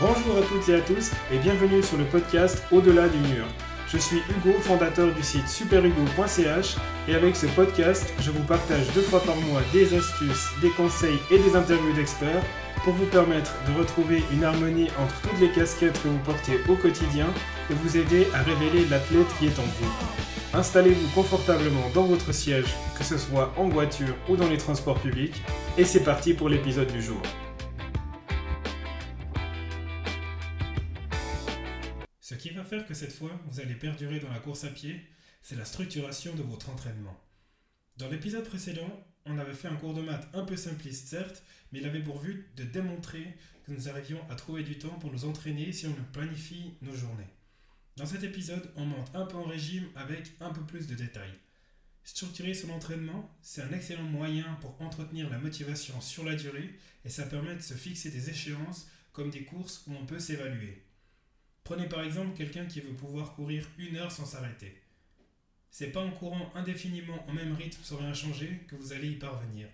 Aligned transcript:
Bonjour 0.00 0.38
à 0.38 0.42
toutes 0.42 0.68
et 0.68 0.76
à 0.76 0.80
tous 0.80 1.10
et 1.32 1.38
bienvenue 1.38 1.82
sur 1.82 1.98
le 1.98 2.04
podcast 2.04 2.62
Au-delà 2.70 3.08
du 3.08 3.18
mur. 3.18 3.44
Je 3.88 3.98
suis 3.98 4.18
Hugo, 4.30 4.56
fondateur 4.60 5.12
du 5.12 5.24
site 5.24 5.48
superhugo.ch 5.48 6.76
et 7.08 7.16
avec 7.16 7.34
ce 7.34 7.46
podcast, 7.46 8.14
je 8.20 8.30
vous 8.30 8.44
partage 8.44 8.86
deux 8.94 9.02
fois 9.02 9.20
par 9.20 9.34
mois 9.34 9.60
des 9.72 9.92
astuces, 9.96 10.50
des 10.62 10.70
conseils 10.70 11.18
et 11.32 11.38
des 11.40 11.56
interviews 11.56 11.92
d'experts 11.94 12.44
pour 12.84 12.92
vous 12.92 13.06
permettre 13.06 13.52
de 13.66 13.76
retrouver 13.76 14.22
une 14.32 14.44
harmonie 14.44 14.88
entre 15.00 15.20
toutes 15.22 15.40
les 15.40 15.50
casquettes 15.50 16.00
que 16.00 16.06
vous 16.06 16.18
portez 16.18 16.60
au 16.68 16.76
quotidien 16.76 17.26
et 17.68 17.74
vous 17.74 17.96
aider 17.96 18.28
à 18.34 18.42
révéler 18.44 18.84
l'athlète 18.88 19.26
qui 19.40 19.46
est 19.46 19.58
en 19.58 19.62
vous. 19.62 19.92
Installez-vous 20.54 21.08
confortablement 21.12 21.90
dans 21.92 22.04
votre 22.04 22.32
siège, 22.32 22.72
que 22.96 23.02
ce 23.02 23.18
soit 23.18 23.52
en 23.56 23.68
voiture 23.68 24.14
ou 24.28 24.36
dans 24.36 24.48
les 24.48 24.58
transports 24.58 25.00
publics, 25.00 25.42
et 25.76 25.84
c'est 25.84 26.04
parti 26.04 26.34
pour 26.34 26.48
l'épisode 26.48 26.92
du 26.92 27.02
jour. 27.02 27.20
Ce 32.28 32.34
qui 32.34 32.50
va 32.50 32.62
faire 32.62 32.86
que 32.86 32.92
cette 32.92 33.14
fois, 33.14 33.40
vous 33.46 33.58
allez 33.58 33.74
perdurer 33.74 34.20
dans 34.20 34.28
la 34.28 34.38
course 34.38 34.64
à 34.64 34.68
pied, 34.68 35.02
c'est 35.40 35.56
la 35.56 35.64
structuration 35.64 36.34
de 36.34 36.42
votre 36.42 36.68
entraînement. 36.68 37.18
Dans 37.96 38.10
l'épisode 38.10 38.44
précédent, 38.44 39.02
on 39.24 39.38
avait 39.38 39.54
fait 39.54 39.68
un 39.68 39.76
cours 39.76 39.94
de 39.94 40.02
maths 40.02 40.28
un 40.34 40.44
peu 40.44 40.54
simpliste 40.54 41.08
certes, 41.08 41.42
mais 41.72 41.78
il 41.78 41.86
avait 41.86 42.02
pour 42.02 42.20
but 42.20 42.54
de 42.54 42.64
démontrer 42.64 43.34
que 43.64 43.72
nous 43.72 43.88
arrivions 43.88 44.20
à 44.28 44.34
trouver 44.34 44.62
du 44.62 44.76
temps 44.76 44.98
pour 44.98 45.10
nous 45.10 45.24
entraîner 45.24 45.72
si 45.72 45.86
on 45.86 45.94
planifie 46.12 46.74
nos 46.82 46.94
journées. 46.94 47.32
Dans 47.96 48.04
cet 48.04 48.22
épisode, 48.24 48.70
on 48.76 48.84
monte 48.84 49.08
un 49.14 49.24
peu 49.24 49.38
en 49.38 49.44
régime 49.44 49.88
avec 49.96 50.32
un 50.40 50.50
peu 50.50 50.60
plus 50.66 50.86
de 50.86 50.96
détails. 50.96 51.38
Structurer 52.04 52.52
son 52.52 52.68
entraînement, 52.68 53.34
c'est 53.40 53.62
un 53.62 53.72
excellent 53.72 54.02
moyen 54.02 54.58
pour 54.60 54.78
entretenir 54.82 55.30
la 55.30 55.38
motivation 55.38 55.98
sur 56.02 56.26
la 56.26 56.36
durée 56.36 56.78
et 57.06 57.08
ça 57.08 57.24
permet 57.24 57.54
de 57.54 57.62
se 57.62 57.72
fixer 57.72 58.10
des 58.10 58.28
échéances 58.28 58.86
comme 59.14 59.30
des 59.30 59.44
courses 59.44 59.82
où 59.86 59.94
on 59.94 60.04
peut 60.04 60.20
s'évaluer. 60.20 60.84
Prenez 61.68 61.86
par 61.86 62.02
exemple 62.02 62.34
quelqu'un 62.34 62.64
qui 62.64 62.80
veut 62.80 62.94
pouvoir 62.94 63.34
courir 63.34 63.68
une 63.76 63.98
heure 63.98 64.10
sans 64.10 64.24
s'arrêter. 64.24 64.80
C'est 65.70 65.92
pas 65.92 66.00
en 66.00 66.10
courant 66.10 66.50
indéfiniment 66.54 67.22
au 67.28 67.32
même 67.32 67.52
rythme 67.52 67.82
sans 67.82 67.98
rien 67.98 68.14
changer 68.14 68.64
que 68.68 68.74
vous 68.74 68.94
allez 68.94 69.10
y 69.10 69.16
parvenir. 69.16 69.68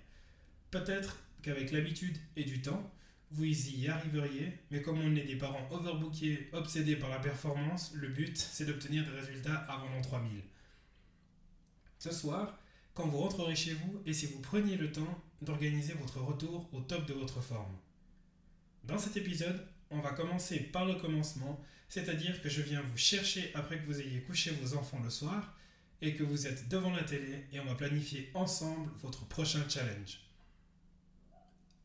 Peut-être 0.73 1.21
qu'avec 1.41 1.71
l'habitude 1.71 2.19
et 2.35 2.43
du 2.43 2.61
temps, 2.61 2.93
vous 3.31 3.45
y 3.45 3.87
arriveriez, 3.87 4.59
mais 4.73 4.83
comme 4.83 5.01
on 5.03 5.15
est 5.15 5.23
des 5.23 5.37
parents 5.37 5.69
overbookés, 5.71 6.49
obsédés 6.53 6.97
par 6.97 7.11
la 7.11 7.21
performance, 7.21 7.93
le 7.95 8.09
but 8.09 8.37
c'est 8.37 8.67
d'obtenir 8.67 9.05
des 9.05 9.17
résultats 9.17 9.59
avant 9.69 9.89
l'an 9.89 10.03
3000. 10.03 10.43
Ce 12.01 12.11
soir, 12.11 12.59
quand 12.95 13.07
vous 13.07 13.19
rentrerez 13.19 13.55
chez 13.55 13.75
vous, 13.75 14.03
et 14.05 14.15
si 14.15 14.27
vous 14.27 14.41
preniez 14.41 14.77
le 14.77 14.91
temps 14.91 15.23
d'organiser 15.43 15.93
votre 15.93 16.19
retour 16.19 16.69
au 16.73 16.81
top 16.81 17.07
de 17.07 17.15
votre 17.15 17.41
forme. 17.41 17.77
Dans 18.83 18.99
cet 18.99 19.17
épisode, 19.17 19.65
on 19.95 20.01
va 20.01 20.11
commencer 20.11 20.59
par 20.59 20.85
le 20.85 20.95
commencement, 20.95 21.61
c'est-à-dire 21.89 22.43
que 22.43 22.49
je 22.49 22.63
viens 22.63 22.83
vous 22.83 22.97
chercher 22.97 23.51
après 23.55 23.79
que 23.79 23.87
vous 23.87 24.01
ayez 24.01 24.21
couché 24.23 24.51
vos 24.51 24.77
enfants 24.77 25.01
le 25.03 25.11
soir 25.11 25.57
et 26.03 26.15
que 26.15 26.25
vous 26.25 26.47
êtes 26.47 26.69
devant 26.69 26.91
la 26.91 27.05
télé 27.05 27.47
et 27.53 27.61
on 27.61 27.65
va 27.65 27.77
planifier 27.77 28.31
ensemble 28.35 28.91
votre 29.01 29.27
prochain 29.27 29.63
challenge. 29.69 30.21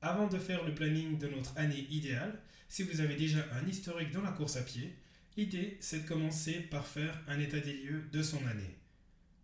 Avant 0.01 0.27
de 0.27 0.39
faire 0.39 0.63
le 0.63 0.73
planning 0.73 1.19
de 1.19 1.27
notre 1.27 1.55
année 1.57 1.85
idéale, 1.89 2.41
si 2.67 2.83
vous 2.83 3.01
avez 3.01 3.15
déjà 3.15 3.45
un 3.53 3.67
historique 3.67 4.11
dans 4.11 4.21
la 4.21 4.31
course 4.31 4.55
à 4.55 4.63
pied, 4.63 4.95
l'idée 5.37 5.77
c'est 5.79 6.03
de 6.03 6.07
commencer 6.07 6.53
par 6.53 6.87
faire 6.87 7.21
un 7.27 7.39
état 7.39 7.59
des 7.59 7.73
lieux 7.73 8.09
de 8.11 8.23
son 8.23 8.43
année. 8.47 8.77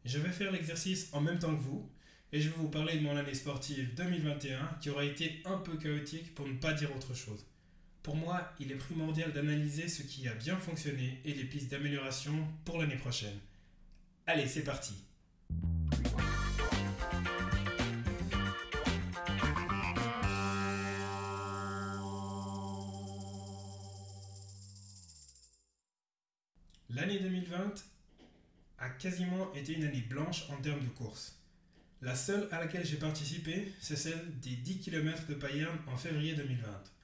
Je 0.06 0.18
vais 0.18 0.32
faire 0.32 0.52
l'exercice 0.52 1.10
en 1.12 1.22
même 1.22 1.40
temps 1.40 1.56
que 1.56 1.62
vous 1.62 1.90
et 2.32 2.42
je 2.42 2.50
vais 2.50 2.58
vous 2.58 2.70
parler 2.70 2.98
de 2.98 3.04
mon 3.04 3.16
année 3.16 3.34
sportive 3.34 3.94
2021 3.96 4.78
qui 4.82 4.90
aura 4.90 5.06
été 5.06 5.42
un 5.46 5.58
peu 5.58 5.78
chaotique 5.78 6.34
pour 6.34 6.48
ne 6.48 6.58
pas 6.58 6.74
dire 6.74 6.96
autre 6.96 7.14
chose. 7.14 7.46
Pour 8.06 8.16
moi, 8.16 8.54
il 8.60 8.72
est 8.72 8.76
primordial 8.76 9.34
d'analyser 9.34 9.88
ce 9.88 10.04
qui 10.04 10.28
a 10.28 10.34
bien 10.36 10.58
fonctionné 10.58 11.20
et 11.26 11.34
les 11.34 11.44
pistes 11.44 11.72
d'amélioration 11.72 12.34
pour 12.64 12.78
l'année 12.78 12.98
prochaine. 12.98 13.36
Allez, 14.28 14.48
c'est 14.48 14.64
parti 14.64 14.94
L'année 26.92 27.20
2020 27.22 27.74
a 28.78 28.90
quasiment 28.92 29.52
été 29.56 29.74
une 29.74 29.86
année 29.86 30.06
blanche 30.08 30.48
en 30.52 30.62
termes 30.62 30.84
de 30.84 30.90
course. 30.90 31.40
La 32.04 32.14
seule 32.14 32.48
à 32.52 32.60
laquelle 32.60 32.86
j'ai 32.86 32.98
participé, 32.98 33.74
c'est 33.80 33.96
celle 33.96 34.40
des 34.42 34.58
10 34.58 34.78
km 34.78 35.26
de 35.26 35.34
Payerne 35.34 35.80
en 35.88 35.98
février 35.98 36.36
2020. 36.36 36.95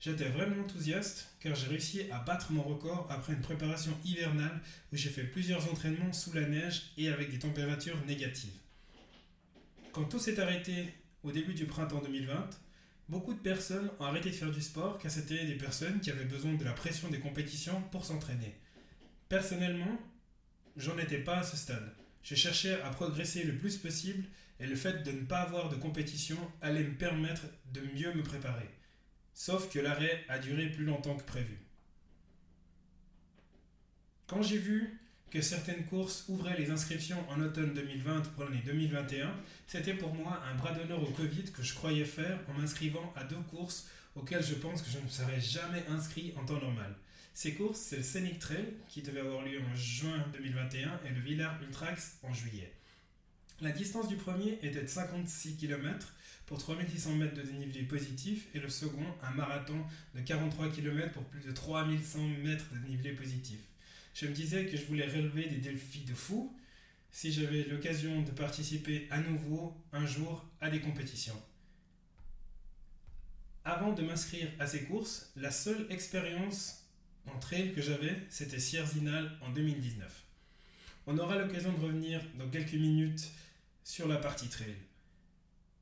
J'étais 0.00 0.28
vraiment 0.28 0.62
enthousiaste 0.62 1.34
car 1.40 1.56
j'ai 1.56 1.66
réussi 1.66 2.02
à 2.12 2.20
battre 2.20 2.52
mon 2.52 2.62
record 2.62 3.08
après 3.10 3.32
une 3.32 3.40
préparation 3.40 3.92
hivernale 4.04 4.60
où 4.92 4.96
j'ai 4.96 5.10
fait 5.10 5.24
plusieurs 5.24 5.70
entraînements 5.70 6.12
sous 6.12 6.32
la 6.32 6.46
neige 6.46 6.92
et 6.96 7.08
avec 7.08 7.30
des 7.30 7.40
températures 7.40 7.98
négatives. 8.06 8.58
Quand 9.92 10.04
tout 10.04 10.20
s'est 10.20 10.38
arrêté 10.38 10.94
au 11.24 11.32
début 11.32 11.54
du 11.54 11.66
printemps 11.66 12.00
2020, 12.00 12.48
beaucoup 13.08 13.34
de 13.34 13.40
personnes 13.40 13.90
ont 13.98 14.04
arrêté 14.04 14.30
de 14.30 14.36
faire 14.36 14.52
du 14.52 14.62
sport 14.62 14.98
car 14.98 15.10
c'était 15.10 15.44
des 15.44 15.56
personnes 15.56 16.00
qui 16.00 16.12
avaient 16.12 16.24
besoin 16.24 16.54
de 16.54 16.64
la 16.64 16.72
pression 16.72 17.08
des 17.08 17.18
compétitions 17.18 17.82
pour 17.90 18.04
s'entraîner. 18.04 18.54
Personnellement, 19.28 19.98
j'en 20.76 20.96
étais 20.98 21.18
pas 21.18 21.38
à 21.38 21.42
ce 21.42 21.56
stade. 21.56 21.92
Je 22.22 22.36
cherchais 22.36 22.80
à 22.82 22.90
progresser 22.90 23.42
le 23.42 23.56
plus 23.56 23.76
possible 23.76 24.24
et 24.60 24.66
le 24.66 24.76
fait 24.76 25.02
de 25.02 25.10
ne 25.10 25.24
pas 25.24 25.40
avoir 25.40 25.70
de 25.70 25.76
compétition 25.76 26.38
allait 26.62 26.84
me 26.84 26.94
permettre 26.94 27.42
de 27.72 27.80
mieux 27.94 28.14
me 28.14 28.22
préparer. 28.22 28.68
Sauf 29.40 29.70
que 29.70 29.78
l'arrêt 29.78 30.24
a 30.28 30.40
duré 30.40 30.68
plus 30.68 30.84
longtemps 30.84 31.16
que 31.16 31.22
prévu. 31.22 31.60
Quand 34.26 34.42
j'ai 34.42 34.58
vu 34.58 34.98
que 35.30 35.40
certaines 35.40 35.86
courses 35.86 36.24
ouvraient 36.26 36.58
les 36.58 36.72
inscriptions 36.72 37.24
en 37.30 37.40
automne 37.40 37.72
2020 37.72 38.32
pour 38.34 38.42
l'année 38.42 38.64
2021, 38.66 39.32
c'était 39.68 39.94
pour 39.94 40.12
moi 40.12 40.42
un 40.50 40.56
bras 40.56 40.72
d'honneur 40.72 41.00
au 41.00 41.12
Covid 41.12 41.44
que 41.52 41.62
je 41.62 41.72
croyais 41.76 42.04
faire 42.04 42.40
en 42.48 42.54
m'inscrivant 42.54 43.12
à 43.14 43.22
deux 43.22 43.40
courses 43.48 43.86
auxquelles 44.16 44.42
je 44.42 44.56
pense 44.56 44.82
que 44.82 44.90
je 44.90 44.98
ne 44.98 45.08
serais 45.08 45.40
jamais 45.40 45.84
inscrit 45.88 46.34
en 46.36 46.44
temps 46.44 46.60
normal. 46.60 46.96
Ces 47.32 47.54
courses, 47.54 47.78
c'est 47.78 47.98
le 47.98 48.02
Scenic 48.02 48.40
Trail 48.40 48.74
qui 48.88 49.02
devait 49.02 49.20
avoir 49.20 49.44
lieu 49.44 49.60
en 49.60 49.76
juin 49.76 50.26
2021 50.32 50.98
et 51.06 51.10
le 51.10 51.20
Villard 51.20 51.62
Ultrax 51.62 52.18
en 52.24 52.34
juillet. 52.34 52.72
La 53.60 53.70
distance 53.70 54.08
du 54.08 54.16
premier 54.16 54.58
était 54.62 54.82
de 54.82 54.88
56 54.88 55.56
km 55.58 56.12
pour 56.48 56.56
3600 56.56 57.14
mètres 57.16 57.34
de 57.34 57.42
dénivelé 57.42 57.82
positif 57.82 58.48
et 58.54 58.58
le 58.58 58.70
second 58.70 59.04
un 59.22 59.30
marathon 59.32 59.84
de 60.14 60.20
43 60.22 60.70
km 60.70 61.12
pour 61.12 61.24
plus 61.24 61.42
de 61.42 61.52
3100 61.52 62.26
mètres 62.42 62.64
de 62.72 62.78
dénivelé 62.78 63.12
positif. 63.12 63.58
Je 64.14 64.26
me 64.26 64.32
disais 64.32 64.64
que 64.64 64.76
je 64.78 64.84
voulais 64.86 65.06
relever 65.06 65.46
des 65.46 65.58
défis 65.58 66.04
de 66.04 66.14
fou 66.14 66.56
si 67.12 67.30
j'avais 67.32 67.64
l'occasion 67.64 68.22
de 68.22 68.30
participer 68.30 69.06
à 69.10 69.20
nouveau 69.20 69.76
un 69.92 70.06
jour 70.06 70.44
à 70.62 70.70
des 70.70 70.80
compétitions. 70.80 71.40
Avant 73.66 73.92
de 73.92 74.02
m'inscrire 74.02 74.48
à 74.58 74.66
ces 74.66 74.84
courses, 74.84 75.30
la 75.36 75.50
seule 75.50 75.86
expérience 75.90 76.86
en 77.26 77.38
trail 77.38 77.74
que 77.74 77.82
j'avais, 77.82 78.16
c'était 78.30 78.58
Sierzinal 78.58 79.38
en 79.42 79.50
2019. 79.50 80.24
On 81.06 81.18
aura 81.18 81.36
l'occasion 81.36 81.72
de 81.74 81.84
revenir 81.84 82.22
dans 82.38 82.48
quelques 82.48 82.72
minutes 82.72 83.28
sur 83.84 84.08
la 84.08 84.16
partie 84.16 84.48
trail. 84.48 84.74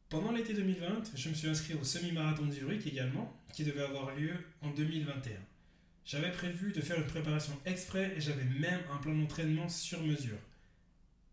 Pendant 0.08 0.30
l'été 0.30 0.54
2020, 0.54 1.16
je 1.16 1.28
me 1.28 1.34
suis 1.34 1.48
inscrit 1.48 1.74
au 1.74 1.82
semi-marathon 1.82 2.46
de 2.46 2.52
Zurich 2.52 2.86
également, 2.86 3.36
qui 3.52 3.64
devait 3.64 3.82
avoir 3.82 4.14
lieu 4.14 4.34
en 4.62 4.70
2021. 4.70 5.32
J'avais 6.04 6.30
prévu 6.30 6.70
de 6.70 6.80
faire 6.80 6.96
une 6.96 7.08
préparation 7.08 7.52
exprès 7.64 8.14
et 8.16 8.20
j'avais 8.20 8.44
même 8.44 8.80
un 8.92 8.98
plan 8.98 9.12
d'entraînement 9.12 9.68
sur 9.68 10.00
mesure. 10.04 10.38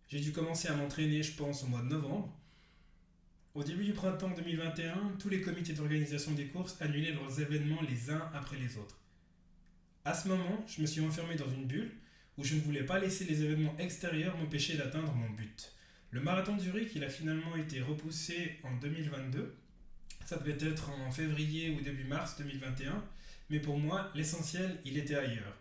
J'ai 0.10 0.20
dû 0.20 0.32
commencer 0.32 0.70
à 0.70 0.76
m'entraîner, 0.76 1.22
je 1.22 1.34
pense, 1.34 1.64
au 1.64 1.68
mois 1.68 1.84
de 1.84 1.90
novembre. 1.90 2.36
Au 3.54 3.64
début 3.64 3.86
du 3.86 3.94
printemps 3.94 4.32
2021, 4.32 5.18
tous 5.20 5.30
les 5.30 5.42
comités 5.42 5.74
d'organisation 5.74 6.32
des 6.32 6.48
courses 6.48 6.76
annulaient 6.82 7.14
leurs 7.14 7.40
événements 7.40 7.84
les 7.88 8.10
uns 8.10 8.28
après 8.34 8.58
les 8.58 8.78
autres. 8.78 8.98
À 10.04 10.16
ce 10.16 10.28
moment, 10.28 10.66
je 10.66 10.82
me 10.82 10.88
suis 10.88 11.02
enfermé 11.02 11.36
dans 11.36 11.50
une 11.52 11.66
bulle 11.66 11.92
où 12.40 12.44
je 12.44 12.56
ne 12.56 12.62
voulais 12.62 12.84
pas 12.84 12.98
laisser 12.98 13.26
les 13.26 13.44
événements 13.44 13.78
extérieurs 13.78 14.36
m'empêcher 14.36 14.78
d'atteindre 14.78 15.14
mon 15.14 15.30
but. 15.30 15.72
Le 16.14 16.22
marathon 16.22 16.56
de 16.56 16.62
Zurich, 16.62 16.92
il 16.94 17.04
a 17.04 17.10
finalement 17.10 17.56
été 17.56 17.82
repoussé 17.82 18.60
en 18.62 18.76
2022. 18.76 19.56
Ça 20.24 20.38
devait 20.38 20.64
être 20.64 20.92
en 20.92 21.10
février 21.10 21.72
ou 21.72 21.82
début 21.82 22.04
mars 22.04 22.38
2021, 22.38 23.04
mais 23.50 23.60
pour 23.60 23.80
moi, 23.80 24.12
l'essentiel, 24.14 24.80
il 24.86 25.00
était 25.00 25.16
ailleurs. 25.16 25.58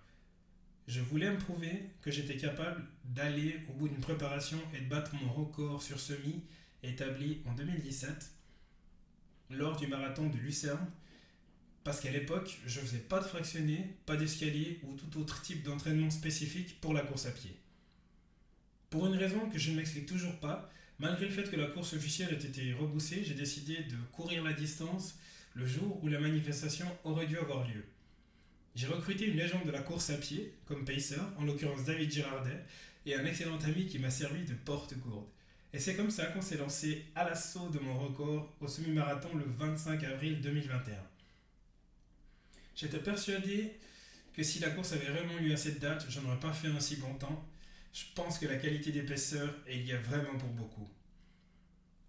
Je 0.87 1.01
voulais 1.01 1.31
me 1.31 1.39
prouver 1.39 1.89
que 2.03 2.11
j'étais 2.11 2.37
capable 2.37 2.85
d'aller 3.07 3.61
au 3.71 3.73
bout 3.73 3.89
d'une 3.89 4.03
préparation 4.03 4.59
et 4.75 4.81
de 4.83 4.91
battre 4.91 5.15
mon 5.15 5.33
record 5.33 5.83
sur 5.83 5.99
semi 5.99 6.43
établi 6.83 7.41
en 7.47 7.55
2017 7.55 8.31
lors 9.49 9.79
du 9.79 9.87
marathon 9.87 10.29
de 10.29 10.37
Lucerne 10.37 10.87
parce 11.83 11.99
qu'à 11.99 12.11
l'époque, 12.11 12.59
je 12.67 12.79
ne 12.79 12.85
faisais 12.85 12.99
pas 12.99 13.21
de 13.21 13.25
fractionné, 13.25 13.97
pas 14.05 14.17
d'escalier 14.17 14.81
ou 14.83 14.97
tout 14.97 15.19
autre 15.19 15.41
type 15.41 15.63
d'entraînement 15.63 16.11
spécifique 16.11 16.79
pour 16.83 16.93
la 16.93 17.01
course 17.01 17.25
à 17.25 17.31
pied. 17.31 17.57
Pour 18.93 19.07
une 19.07 19.17
raison 19.17 19.49
que 19.49 19.59
je 19.59 19.71
ne 19.71 19.77
m'explique 19.77 20.05
toujours 20.05 20.37
pas, 20.39 20.71
malgré 20.99 21.25
le 21.25 21.33
fait 21.33 21.51
que 21.51 21.57
la 21.57 21.69
course 21.69 21.95
officielle 21.95 22.35
ait 22.35 22.47
été 22.47 22.75
repoussée, 22.75 23.25
j'ai 23.25 23.33
décidé 23.33 23.77
de 23.85 23.97
courir 24.13 24.45
la 24.45 24.53
distance 24.53 25.19
le 25.55 25.67
jour 25.67 25.99
où 26.05 26.09
la 26.09 26.21
manifestation 26.21 26.87
aurait 27.03 27.27
dû 27.27 27.39
avoir 27.39 27.67
lieu. 27.67 27.87
J'ai 28.75 28.89
recruté 28.89 29.29
une 29.29 29.39
légende 29.39 29.65
de 29.65 29.71
la 29.71 29.81
course 29.81 30.11
à 30.11 30.19
pied 30.19 30.53
comme 30.67 30.85
pacer, 30.85 31.17
en 31.39 31.45
l'occurrence 31.45 31.85
David 31.85 32.13
Girardet, 32.13 32.65
et 33.07 33.15
un 33.15 33.25
excellent 33.25 33.57
ami 33.61 33.87
qui 33.87 33.99
m'a 33.99 34.11
servi 34.11 34.45
de 34.45 34.53
porte-gourde. 34.53 35.25
Et 35.73 35.79
c'est 35.79 35.97
comme 35.97 36.11
ça 36.11 36.27
qu'on 36.27 36.43
s'est 36.43 36.59
lancé 36.59 37.07
à 37.15 37.25
l'assaut 37.25 37.71
de 37.71 37.79
mon 37.79 37.99
record 37.99 38.53
au 38.61 38.69
semi-marathon 38.69 39.35
le 39.35 39.47
25 39.47 40.05
avril 40.05 40.43
2021. 40.43 40.93
J'étais 42.77 42.99
persuadé 42.99 43.73
que 44.35 44.43
si 44.43 44.59
la 44.59 44.69
course 44.69 44.93
avait 44.93 45.11
vraiment 45.11 45.39
lieu 45.39 45.55
à 45.55 45.57
cette 45.57 45.81
date, 45.81 46.05
je 46.11 46.21
n'aurais 46.21 46.41
pas 46.41 46.53
fait 46.53 46.69
un 46.69 46.79
si 46.79 46.97
bon 46.97 47.15
temps. 47.15 47.43
Je 47.93 48.05
pense 48.15 48.39
que 48.39 48.47
la 48.47 48.57
qualité 48.57 48.91
d'épaisseur 48.91 49.55
est 49.67 49.93
a 49.93 49.99
vraiment 49.99 50.39
pour 50.39 50.49
beaucoup. 50.51 50.89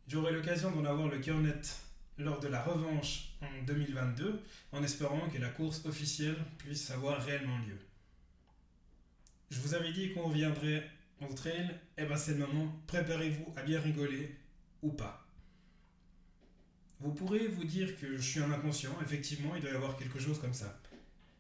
J'aurai 0.08 0.32
l'occasion 0.32 0.72
d'en 0.72 0.86
avoir 0.86 1.10
le 1.10 1.20
cœur 1.20 1.40
net 1.40 1.78
lors 2.18 2.40
de 2.40 2.48
la 2.48 2.62
revanche 2.62 3.36
en 3.42 3.64
2022, 3.66 4.42
en 4.72 4.84
espérant 4.84 5.30
que 5.30 5.38
la 5.40 5.50
course 5.50 5.86
officielle 5.86 6.38
puisse 6.58 6.90
avoir 6.92 7.24
réellement 7.26 7.58
lieu. 7.60 7.78
Je 9.50 9.60
vous 9.60 9.74
avais 9.74 9.92
dit 9.92 10.14
qu'on 10.14 10.30
reviendrait 10.30 10.90
au 11.22 11.34
trail, 11.34 11.70
et 11.98 12.04
eh 12.04 12.06
ben 12.06 12.18
c'est 12.18 12.34
le 12.34 12.46
moment, 12.46 12.74
préparez-vous 12.88 13.54
à 13.56 13.64
bien 13.64 13.80
rigoler 13.80 14.36
ou 14.82 14.92
pas. 14.92 15.26
Vous 17.00 17.14
pourrez 17.14 17.48
vous 17.48 17.66
dire 17.66 18.00
que 18.00 18.18
je 18.18 18.22
suis 18.22 18.40
un 18.40 18.52
inconscient, 18.52 18.96
effectivement, 19.02 19.56
il 19.56 19.62
doit 19.62 19.72
y 19.72 19.76
avoir 19.76 19.98
quelque 19.98 20.20
chose 20.20 20.40
comme 20.40 20.54
ça. 20.54 20.80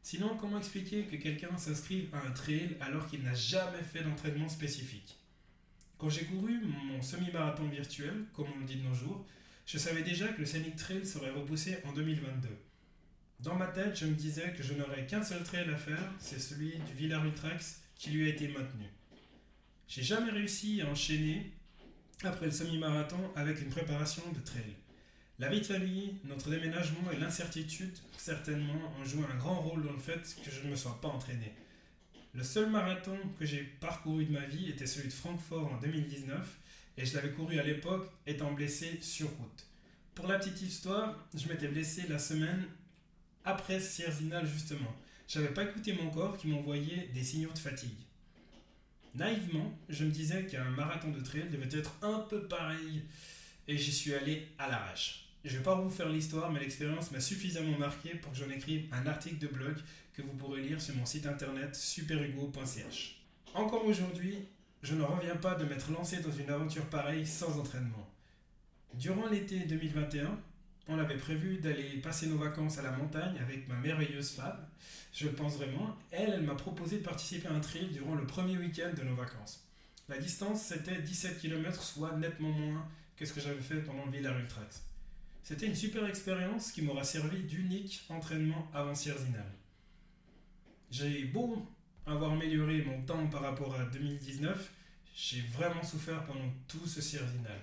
Sinon, 0.03 0.35
comment 0.35 0.57
expliquer 0.57 1.03
que 1.05 1.15
quelqu'un 1.15 1.57
s'inscrive 1.57 2.13
à 2.13 2.27
un 2.27 2.31
trail 2.31 2.75
alors 2.81 3.07
qu'il 3.07 3.23
n'a 3.23 3.33
jamais 3.33 3.81
fait 3.81 4.03
d'entraînement 4.03 4.49
spécifique? 4.49 5.17
Quand 5.97 6.09
j'ai 6.09 6.25
couru 6.25 6.59
mon 6.59 7.01
semi-marathon 7.01 7.69
virtuel, 7.69 8.25
comme 8.33 8.47
on 8.53 8.59
le 8.59 8.65
dit 8.65 8.75
de 8.75 8.83
nos 8.83 8.93
jours, 8.93 9.25
je 9.65 9.77
savais 9.77 10.01
déjà 10.01 10.27
que 10.27 10.41
le 10.41 10.45
Scenic 10.45 10.75
Trail 10.75 11.05
serait 11.05 11.29
repoussé 11.29 11.77
en 11.85 11.93
2022. 11.93 12.49
Dans 13.39 13.55
ma 13.55 13.67
tête, 13.67 13.97
je 13.97 14.05
me 14.05 14.13
disais 14.13 14.51
que 14.51 14.61
je 14.61 14.73
n'aurais 14.73 15.05
qu'un 15.05 15.23
seul 15.23 15.41
trail 15.41 15.69
à 15.69 15.77
faire, 15.77 16.11
c'est 16.19 16.39
celui 16.39 16.77
du 16.79 16.93
Villar 16.93 17.25
Ultrax 17.25 17.81
qui 17.95 18.11
lui 18.11 18.25
a 18.25 18.29
été 18.33 18.49
maintenu. 18.49 18.87
J'ai 19.87 20.03
jamais 20.03 20.31
réussi 20.31 20.81
à 20.81 20.89
enchaîner 20.89 21.53
après 22.23 22.47
le 22.47 22.51
semi-marathon 22.51 23.31
avec 23.37 23.61
une 23.61 23.69
préparation 23.69 24.23
de 24.33 24.39
trail. 24.41 24.75
La 25.39 25.49
vie 25.49 25.61
de 25.61 25.65
famille, 25.65 26.13
notre 26.25 26.51
déménagement 26.51 27.09
et 27.11 27.17
l'incertitude, 27.17 27.97
certainement, 28.17 28.93
ont 28.99 29.03
joué 29.03 29.23
un 29.31 29.35
grand 29.37 29.59
rôle 29.61 29.83
dans 29.83 29.91
le 29.91 29.97
fait 29.97 30.35
que 30.45 30.51
je 30.51 30.61
ne 30.61 30.69
me 30.69 30.75
sois 30.75 31.01
pas 31.01 31.07
entraîné. 31.07 31.51
Le 32.35 32.43
seul 32.43 32.69
marathon 32.69 33.17
que 33.39 33.45
j'ai 33.45 33.63
parcouru 33.63 34.25
de 34.25 34.31
ma 34.31 34.45
vie 34.45 34.69
était 34.69 34.85
celui 34.85 35.07
de 35.07 35.13
Francfort 35.13 35.73
en 35.73 35.79
2019 35.79 36.57
et 36.97 37.05
je 37.05 37.15
l'avais 37.15 37.31
couru 37.31 37.59
à 37.59 37.63
l'époque 37.63 38.11
étant 38.27 38.53
blessé 38.53 38.99
sur 39.01 39.27
route. 39.27 39.67
Pour 40.13 40.27
la 40.27 40.37
petite 40.37 40.61
histoire, 40.61 41.27
je 41.33 41.47
m'étais 41.47 41.67
blessé 41.67 42.05
la 42.07 42.19
semaine 42.19 42.67
après 43.43 43.79
Sierzinal 43.79 44.45
justement. 44.45 44.95
J'avais 45.27 45.53
pas 45.53 45.63
écouté 45.63 45.93
mon 45.93 46.11
corps 46.11 46.37
qui 46.37 46.47
m'envoyait 46.47 47.09
des 47.13 47.23
signaux 47.23 47.51
de 47.53 47.59
fatigue. 47.59 47.89
Naïvement, 49.15 49.75
je 49.89 50.05
me 50.05 50.11
disais 50.11 50.45
qu'un 50.45 50.69
marathon 50.71 51.09
de 51.09 51.21
trail 51.21 51.49
devait 51.49 51.75
être 51.77 51.95
un 52.03 52.19
peu 52.19 52.47
pareil 52.47 53.03
et 53.67 53.77
j'y 53.77 53.91
suis 53.91 54.13
allé 54.13 54.47
à 54.59 54.69
l'arrache. 54.69 55.22
Je 55.43 55.57
vais 55.57 55.63
pas 55.63 55.75
vous 55.75 55.89
faire 55.89 56.07
l'histoire, 56.07 56.51
mais 56.51 56.61
l'expérience 56.61 57.11
m'a 57.11 57.19
suffisamment 57.19 57.77
marqué 57.77 58.15
pour 58.15 58.31
que 58.31 58.37
j'en 58.37 58.49
écrive 58.49 58.87
un 58.93 59.05
article 59.07 59.39
de 59.39 59.47
blog 59.47 59.75
que 60.13 60.21
vous 60.21 60.31
pourrez 60.31 60.61
lire 60.61 60.81
sur 60.81 60.95
mon 60.95 61.05
site 61.05 61.25
internet 61.25 61.75
superhugo.ch. 61.75 63.21
Encore 63.53 63.85
aujourd'hui, 63.85 64.37
je 64.83 64.95
ne 64.95 65.03
reviens 65.03 65.35
pas 65.35 65.55
de 65.55 65.65
m'être 65.65 65.91
lancé 65.91 66.21
dans 66.21 66.31
une 66.31 66.49
aventure 66.49 66.85
pareille 66.85 67.25
sans 67.25 67.59
entraînement. 67.59 68.09
Durant 68.93 69.27
l'été 69.27 69.59
2021, 69.59 70.39
on 70.87 70.97
avait 70.97 71.17
prévu 71.17 71.57
d'aller 71.57 71.97
passer 71.97 72.27
nos 72.27 72.37
vacances 72.37 72.77
à 72.77 72.81
la 72.81 72.91
montagne 72.91 73.37
avec 73.41 73.67
ma 73.67 73.75
merveilleuse 73.75 74.31
femme, 74.31 74.65
je 75.13 75.27
le 75.27 75.33
pense 75.33 75.57
vraiment. 75.57 75.97
Elle, 76.11 76.35
elle 76.35 76.43
m'a 76.43 76.55
proposé 76.55 76.99
de 76.99 77.03
participer 77.03 77.49
à 77.49 77.53
un 77.53 77.59
trail 77.59 77.89
durant 77.91 78.15
le 78.15 78.25
premier 78.25 78.57
week-end 78.57 78.91
de 78.95 79.03
nos 79.03 79.15
vacances. 79.15 79.67
La 80.07 80.17
distance, 80.17 80.61
c'était 80.61 81.01
17 81.01 81.39
km, 81.39 81.83
soit 81.83 82.15
nettement 82.15 82.51
moins 82.51 82.87
que 83.17 83.25
ce 83.25 83.33
que 83.33 83.41
j'avais 83.41 83.61
fait 83.61 83.81
pendant 83.81 84.05
le 84.05 84.11
Villard 84.11 84.39
Ultrax. 84.39 84.83
C'était 85.43 85.67
une 85.67 85.75
super 85.75 86.05
expérience 86.07 86.71
qui 86.71 86.81
m'aura 86.81 87.03
servi 87.03 87.43
d'unique 87.43 88.05
entraînement 88.09 88.67
avant 88.73 88.95
Sierzinal. 88.95 89.51
J'ai 90.89 91.25
beau 91.25 91.67
avoir 92.05 92.33
amélioré 92.33 92.81
mon 92.81 93.01
temps 93.01 93.27
par 93.27 93.41
rapport 93.41 93.75
à 93.75 93.85
2019, 93.85 94.71
j'ai 95.15 95.41
vraiment 95.41 95.83
souffert 95.83 96.25
pendant 96.25 96.51
tout 96.67 96.85
ce 96.85 97.01
Sierzinal. 97.01 97.59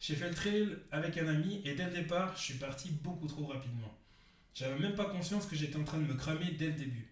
J'ai 0.00 0.16
fait 0.16 0.28
le 0.28 0.34
trail 0.34 0.68
avec 0.90 1.18
un 1.18 1.28
ami 1.28 1.60
et 1.64 1.74
dès 1.74 1.84
le 1.84 1.92
départ, 1.92 2.36
je 2.36 2.42
suis 2.42 2.54
parti 2.54 2.90
beaucoup 3.02 3.26
trop 3.26 3.46
rapidement. 3.46 3.94
J'avais 4.54 4.78
même 4.78 4.94
pas 4.94 5.04
conscience 5.04 5.46
que 5.46 5.56
j'étais 5.56 5.76
en 5.76 5.84
train 5.84 5.98
de 5.98 6.06
me 6.06 6.14
cramer 6.14 6.52
dès 6.58 6.68
le 6.68 6.72
début. 6.72 7.08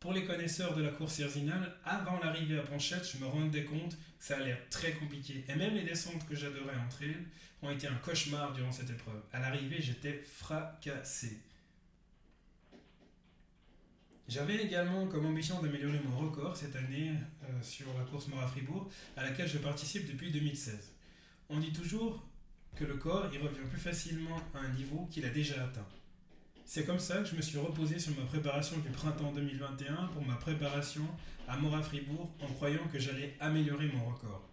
Pour 0.00 0.12
les 0.12 0.24
connaisseurs 0.24 0.74
de 0.74 0.82
la 0.82 0.90
course 0.90 1.14
Sierzinal, 1.14 1.76
avant 1.84 2.18
l'arrivée 2.18 2.58
à 2.58 2.62
Panchette, 2.62 3.08
je 3.10 3.18
me 3.18 3.26
rendais 3.26 3.64
compte 3.64 3.92
que 3.92 4.24
ça 4.24 4.36
allait 4.36 4.50
être 4.50 4.68
très 4.68 4.92
compliqué. 4.92 5.44
Et 5.48 5.54
même 5.54 5.74
les 5.74 5.82
descentes 5.82 6.26
que 6.28 6.34
j'adorais 6.34 6.76
en 6.76 6.88
trail 6.88 7.16
ont 7.64 7.70
été 7.70 7.86
un 7.86 7.94
cauchemar 7.96 8.52
durant 8.52 8.72
cette 8.72 8.90
épreuve. 8.90 9.20
À 9.32 9.40
l'arrivée, 9.40 9.80
j'étais 9.80 10.12
fracassé. 10.22 11.40
J'avais 14.26 14.56
également 14.64 15.06
comme 15.06 15.26
ambition 15.26 15.60
d'améliorer 15.60 16.00
mon 16.00 16.16
record 16.16 16.56
cette 16.56 16.76
année 16.76 17.12
euh, 17.42 17.62
sur 17.62 17.86
la 17.98 18.04
course 18.04 18.28
Mora 18.28 18.46
Fribourg, 18.46 18.90
à 19.16 19.22
laquelle 19.22 19.48
je 19.48 19.58
participe 19.58 20.10
depuis 20.10 20.30
2016. 20.30 20.92
On 21.50 21.58
dit 21.58 21.72
toujours 21.72 22.26
que 22.74 22.84
le 22.84 22.96
corps 22.96 23.32
y 23.34 23.38
revient 23.38 23.68
plus 23.70 23.80
facilement 23.80 24.40
à 24.54 24.60
un 24.60 24.68
niveau 24.70 25.06
qu'il 25.10 25.24
a 25.26 25.28
déjà 25.28 25.62
atteint. 25.64 25.86
C'est 26.64 26.86
comme 26.86 26.98
ça 26.98 27.18
que 27.18 27.26
je 27.26 27.36
me 27.36 27.42
suis 27.42 27.58
reposé 27.58 27.98
sur 27.98 28.16
ma 28.18 28.24
préparation 28.24 28.78
du 28.78 28.88
printemps 28.88 29.32
2021 29.32 30.06
pour 30.06 30.24
ma 30.24 30.36
préparation 30.36 31.06
à 31.46 31.58
Mora 31.58 31.82
Fribourg 31.82 32.34
en 32.40 32.46
croyant 32.54 32.88
que 32.90 32.98
j'allais 32.98 33.36
améliorer 33.40 33.88
mon 33.88 34.06
record. 34.06 34.48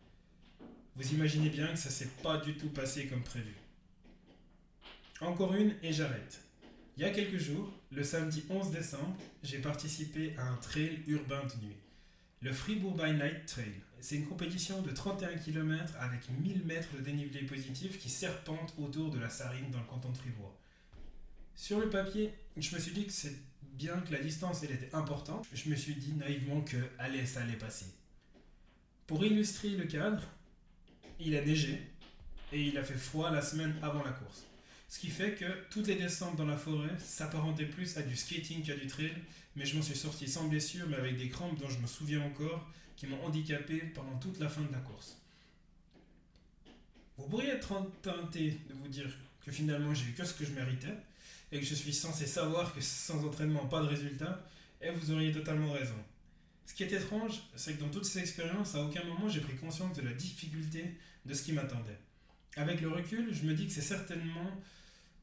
Vous 0.95 1.13
imaginez 1.13 1.49
bien 1.49 1.67
que 1.67 1.77
ça 1.77 1.89
s'est 1.89 2.09
pas 2.21 2.37
du 2.37 2.55
tout 2.55 2.69
passé 2.69 3.07
comme 3.07 3.23
prévu. 3.23 3.55
Encore 5.21 5.55
une 5.55 5.73
et 5.81 5.93
j'arrête. 5.93 6.41
Il 6.97 7.03
y 7.03 7.05
a 7.05 7.11
quelques 7.11 7.37
jours, 7.37 7.71
le 7.91 8.03
samedi 8.03 8.43
11 8.49 8.71
décembre, 8.71 9.15
j'ai 9.41 9.59
participé 9.59 10.35
à 10.37 10.47
un 10.47 10.57
trail 10.57 10.99
urbain 11.07 11.43
de 11.45 11.65
nuit. 11.65 11.77
Le 12.41 12.51
Fribourg 12.51 12.95
by 12.95 13.13
Night 13.13 13.45
Trail. 13.45 13.73
C'est 14.01 14.15
une 14.15 14.27
compétition 14.27 14.81
de 14.81 14.91
31 14.91 15.37
km 15.37 15.93
avec 15.99 16.29
1000 16.29 16.65
mètres 16.65 16.93
de 16.97 17.01
dénivelé 17.01 17.43
positif 17.43 17.97
qui 17.97 18.09
serpente 18.09 18.73
autour 18.77 19.11
de 19.11 19.19
la 19.19 19.29
Sarine 19.29 19.71
dans 19.71 19.79
le 19.79 19.85
canton 19.85 20.09
de 20.09 20.17
Fribourg. 20.17 20.57
Sur 21.55 21.79
le 21.79 21.89
papier, 21.89 22.33
je 22.57 22.75
me 22.75 22.81
suis 22.81 22.91
dit 22.91 23.05
que 23.05 23.13
c'est 23.13 23.35
bien 23.73 23.99
que 24.01 24.11
la 24.11 24.19
distance 24.19 24.63
était 24.63 24.93
importante. 24.93 25.47
Je 25.53 25.69
me 25.69 25.75
suis 25.75 25.95
dit 25.95 26.13
naïvement 26.13 26.61
que 26.61 26.77
allez, 26.97 27.25
ça 27.25 27.41
allait 27.41 27.53
passer. 27.53 27.85
Pour 29.07 29.23
illustrer 29.23 29.69
le 29.69 29.85
cadre, 29.85 30.23
il 31.23 31.35
a 31.35 31.43
neigé 31.43 31.79
et 32.51 32.61
il 32.61 32.77
a 32.77 32.83
fait 32.83 32.95
froid 32.95 33.31
la 33.31 33.41
semaine 33.41 33.75
avant 33.81 34.03
la 34.03 34.11
course. 34.11 34.43
Ce 34.89 34.99
qui 34.99 35.09
fait 35.09 35.35
que 35.35 35.45
toutes 35.69 35.87
les 35.87 35.95
descentes 35.95 36.35
dans 36.35 36.45
la 36.45 36.57
forêt 36.57 36.97
s'apparentaient 36.99 37.65
plus 37.65 37.95
à 37.97 38.01
du 38.01 38.15
skating 38.15 38.61
qu'à 38.61 38.75
du 38.75 38.87
trail, 38.87 39.13
mais 39.55 39.65
je 39.65 39.77
m'en 39.77 39.81
suis 39.81 39.95
sorti 39.95 40.27
sans 40.27 40.47
blessure, 40.47 40.85
mais 40.89 40.97
avec 40.97 41.17
des 41.17 41.29
crampes 41.29 41.57
dont 41.59 41.69
je 41.69 41.79
me 41.79 41.87
souviens 41.87 42.21
encore, 42.21 42.67
qui 42.97 43.07
m'ont 43.07 43.23
handicapé 43.23 43.77
pendant 43.95 44.17
toute 44.17 44.39
la 44.39 44.49
fin 44.49 44.61
de 44.61 44.71
la 44.71 44.79
course. 44.79 45.17
Vous 47.17 47.27
pourriez 47.27 47.49
être 47.49 47.73
tenté 48.01 48.59
de 48.69 48.73
vous 48.73 48.87
dire 48.87 49.07
que 49.45 49.51
finalement 49.51 49.93
j'ai 49.93 50.09
eu 50.09 50.13
que 50.13 50.25
ce 50.25 50.33
que 50.33 50.45
je 50.45 50.51
méritais, 50.51 50.95
et 51.51 51.59
que 51.59 51.65
je 51.65 51.75
suis 51.75 51.93
censé 51.93 52.25
savoir 52.25 52.73
que 52.73 52.81
sans 52.81 53.25
entraînement, 53.25 53.65
pas 53.67 53.81
de 53.81 53.87
résultat, 53.87 54.45
et 54.81 54.89
vous 54.91 55.11
auriez 55.11 55.31
totalement 55.31 55.71
raison. 55.71 55.95
Ce 56.65 56.73
qui 56.73 56.83
est 56.83 56.91
étrange, 56.91 57.41
c'est 57.55 57.75
que 57.75 57.81
dans 57.81 57.89
toutes 57.89 58.05
ces 58.05 58.19
expériences, 58.19 58.75
à 58.75 58.83
aucun 58.83 59.03
moment 59.03 59.29
j'ai 59.29 59.41
pris 59.41 59.55
conscience 59.55 59.95
de 59.95 60.01
la 60.01 60.13
difficulté 60.13 60.97
de 61.25 61.33
ce 61.33 61.43
qui 61.43 61.53
m'attendait. 61.53 61.99
Avec 62.55 62.81
le 62.81 62.89
recul, 62.89 63.33
je 63.33 63.43
me 63.43 63.53
dis 63.53 63.67
que 63.67 63.73
c'est 63.73 63.81
certainement 63.81 64.51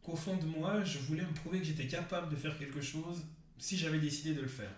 qu'au 0.02 0.16
fond 0.16 0.36
de 0.36 0.46
moi, 0.46 0.82
je 0.84 0.98
voulais 0.98 1.24
me 1.24 1.34
prouver 1.34 1.58
que 1.58 1.66
j'étais 1.66 1.86
capable 1.86 2.30
de 2.30 2.36
faire 2.36 2.58
quelque 2.58 2.80
chose 2.80 3.24
si 3.58 3.76
j'avais 3.76 3.98
décidé 3.98 4.34
de 4.34 4.40
le 4.40 4.48
faire. 4.48 4.72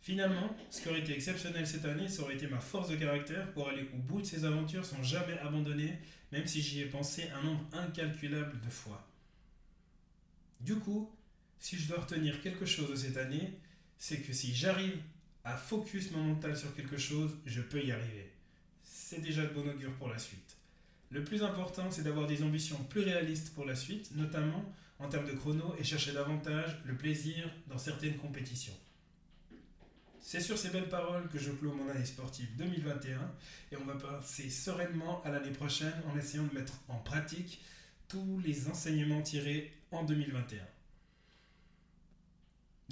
Finalement, 0.00 0.56
ce 0.70 0.80
qui 0.80 0.88
aurait 0.88 1.00
été 1.00 1.12
exceptionnel 1.14 1.66
cette 1.66 1.84
année, 1.84 2.08
ça 2.08 2.22
aurait 2.22 2.36
été 2.36 2.46
ma 2.46 2.60
force 2.60 2.88
de 2.88 2.96
caractère 2.96 3.52
pour 3.52 3.68
aller 3.68 3.88
au 3.92 3.96
bout 3.96 4.20
de 4.20 4.26
ces 4.26 4.44
aventures 4.44 4.84
sans 4.84 5.02
jamais 5.02 5.36
abandonner, 5.40 5.98
même 6.30 6.46
si 6.46 6.62
j'y 6.62 6.80
ai 6.80 6.86
pensé 6.86 7.28
un 7.30 7.42
nombre 7.42 7.64
incalculable 7.72 8.60
de 8.60 8.70
fois. 8.70 9.04
Du 10.60 10.76
coup, 10.76 11.10
si 11.58 11.76
je 11.76 11.88
dois 11.88 12.00
retenir 12.00 12.40
quelque 12.40 12.66
chose 12.66 12.90
de 12.90 12.96
cette 12.96 13.16
année, 13.16 13.58
c'est 13.98 14.18
que 14.18 14.32
si 14.32 14.54
j'arrive 14.54 14.96
à 15.44 15.56
focus 15.56 16.12
mon 16.12 16.22
mental 16.22 16.56
sur 16.56 16.74
quelque 16.74 16.96
chose, 16.96 17.36
je 17.44 17.60
peux 17.60 17.82
y 17.82 17.90
arriver. 17.90 18.32
C'est 19.08 19.20
déjà 19.20 19.42
de 19.42 19.54
bon 19.54 19.64
augure 19.68 19.92
pour 19.98 20.08
la 20.08 20.18
suite. 20.18 20.56
Le 21.12 21.22
plus 21.22 21.44
important, 21.44 21.92
c'est 21.92 22.02
d'avoir 22.02 22.26
des 22.26 22.42
ambitions 22.42 22.82
plus 22.90 23.02
réalistes 23.02 23.54
pour 23.54 23.64
la 23.64 23.76
suite, 23.76 24.10
notamment 24.16 24.64
en 24.98 25.08
termes 25.08 25.28
de 25.28 25.32
chrono 25.32 25.76
et 25.78 25.84
chercher 25.84 26.10
davantage 26.10 26.76
le 26.84 26.96
plaisir 26.96 27.48
dans 27.68 27.78
certaines 27.78 28.16
compétitions. 28.16 28.72
C'est 30.18 30.40
sur 30.40 30.58
ces 30.58 30.70
belles 30.70 30.88
paroles 30.88 31.28
que 31.28 31.38
je 31.38 31.52
clôt 31.52 31.72
mon 31.72 31.88
année 31.88 32.04
sportive 32.04 32.48
2021 32.56 33.20
et 33.70 33.76
on 33.76 33.84
va 33.84 33.94
passer 33.94 34.50
sereinement 34.50 35.22
à 35.22 35.30
l'année 35.30 35.52
prochaine 35.52 36.02
en 36.12 36.18
essayant 36.18 36.42
de 36.42 36.54
mettre 36.58 36.80
en 36.88 36.96
pratique 36.96 37.62
tous 38.08 38.40
les 38.44 38.66
enseignements 38.66 39.22
tirés 39.22 39.72
en 39.92 40.02
2021. 40.02 40.58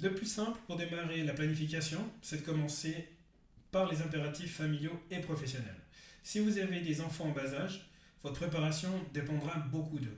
Le 0.01 0.15
plus 0.15 0.27
simple 0.27 0.61
pour 0.65 0.77
démarrer 0.77 1.25
la 1.25 1.33
planification, 1.33 2.09
c'est 2.21 2.37
de 2.37 2.45
commencer 2.45 3.05
par 3.69 3.91
les 3.91 4.01
impératifs 4.01 4.55
familiaux 4.55 4.97
et 5.11 5.19
professionnels. 5.19 5.81
Si 6.25 6.39
vous 6.39 6.57
avez 6.57 6.81
des 6.81 7.01
enfants 7.01 7.25
en 7.25 7.31
bas 7.33 7.53
âge, 7.53 7.87
votre 8.23 8.39
préparation 8.39 8.89
dépendra 9.13 9.59
beaucoup 9.59 9.99
d'eux. 9.99 10.17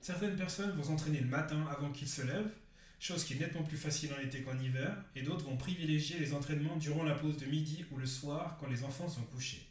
Certaines 0.00 0.36
personnes 0.36 0.70
vont 0.70 0.84
s'entraîner 0.84 1.18
le 1.18 1.26
matin 1.26 1.66
avant 1.68 1.90
qu'ils 1.90 2.08
se 2.08 2.22
lèvent, 2.22 2.52
chose 3.00 3.24
qui 3.24 3.32
est 3.32 3.40
nettement 3.40 3.64
plus 3.64 3.76
facile 3.76 4.12
en 4.14 4.20
été 4.20 4.42
qu'en 4.42 4.56
hiver, 4.56 4.96
et 5.16 5.22
d'autres 5.22 5.46
vont 5.46 5.56
privilégier 5.56 6.20
les 6.20 6.32
entraînements 6.32 6.76
durant 6.76 7.02
la 7.02 7.16
pause 7.16 7.38
de 7.38 7.46
midi 7.46 7.84
ou 7.90 7.96
le 7.96 8.06
soir 8.06 8.56
quand 8.60 8.68
les 8.68 8.84
enfants 8.84 9.08
sont 9.08 9.24
couchés. 9.24 9.66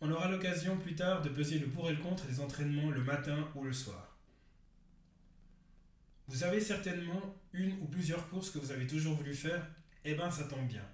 On 0.00 0.10
aura 0.10 0.28
l'occasion 0.28 0.76
plus 0.76 0.96
tard 0.96 1.22
de 1.22 1.28
peser 1.28 1.60
le 1.60 1.68
pour 1.68 1.88
et 1.88 1.94
le 1.94 2.02
contre 2.02 2.26
des 2.26 2.40
entraînements 2.40 2.90
le 2.90 3.04
matin 3.04 3.48
ou 3.54 3.62
le 3.62 3.72
soir. 3.72 4.18
Vous 6.26 6.42
avez 6.42 6.60
certainement 6.60 7.36
une 7.52 7.74
ou 7.80 7.86
plusieurs 7.86 8.28
courses 8.28 8.50
que 8.50 8.58
vous 8.58 8.72
avez 8.72 8.88
toujours 8.88 9.14
voulu 9.14 9.32
faire, 9.32 9.64
eh 10.04 10.14
bien 10.16 10.28
ça 10.28 10.42
tombe 10.42 10.66
bien. 10.66 10.84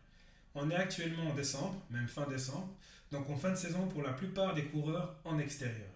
On 0.55 0.69
est 0.69 0.77
actuellement 0.77 1.31
en 1.31 1.35
décembre, 1.35 1.83
même 1.89 2.09
fin 2.09 2.27
décembre, 2.27 2.77
donc 3.11 3.29
en 3.31 3.37
fin 3.37 3.51
de 3.51 3.57
saison 3.57 3.87
pour 3.89 4.03
la 4.03 4.13
plupart 4.13 4.55
des 4.55 4.65
coureurs 4.65 5.17
en 5.25 5.39
extérieur. 5.39 5.91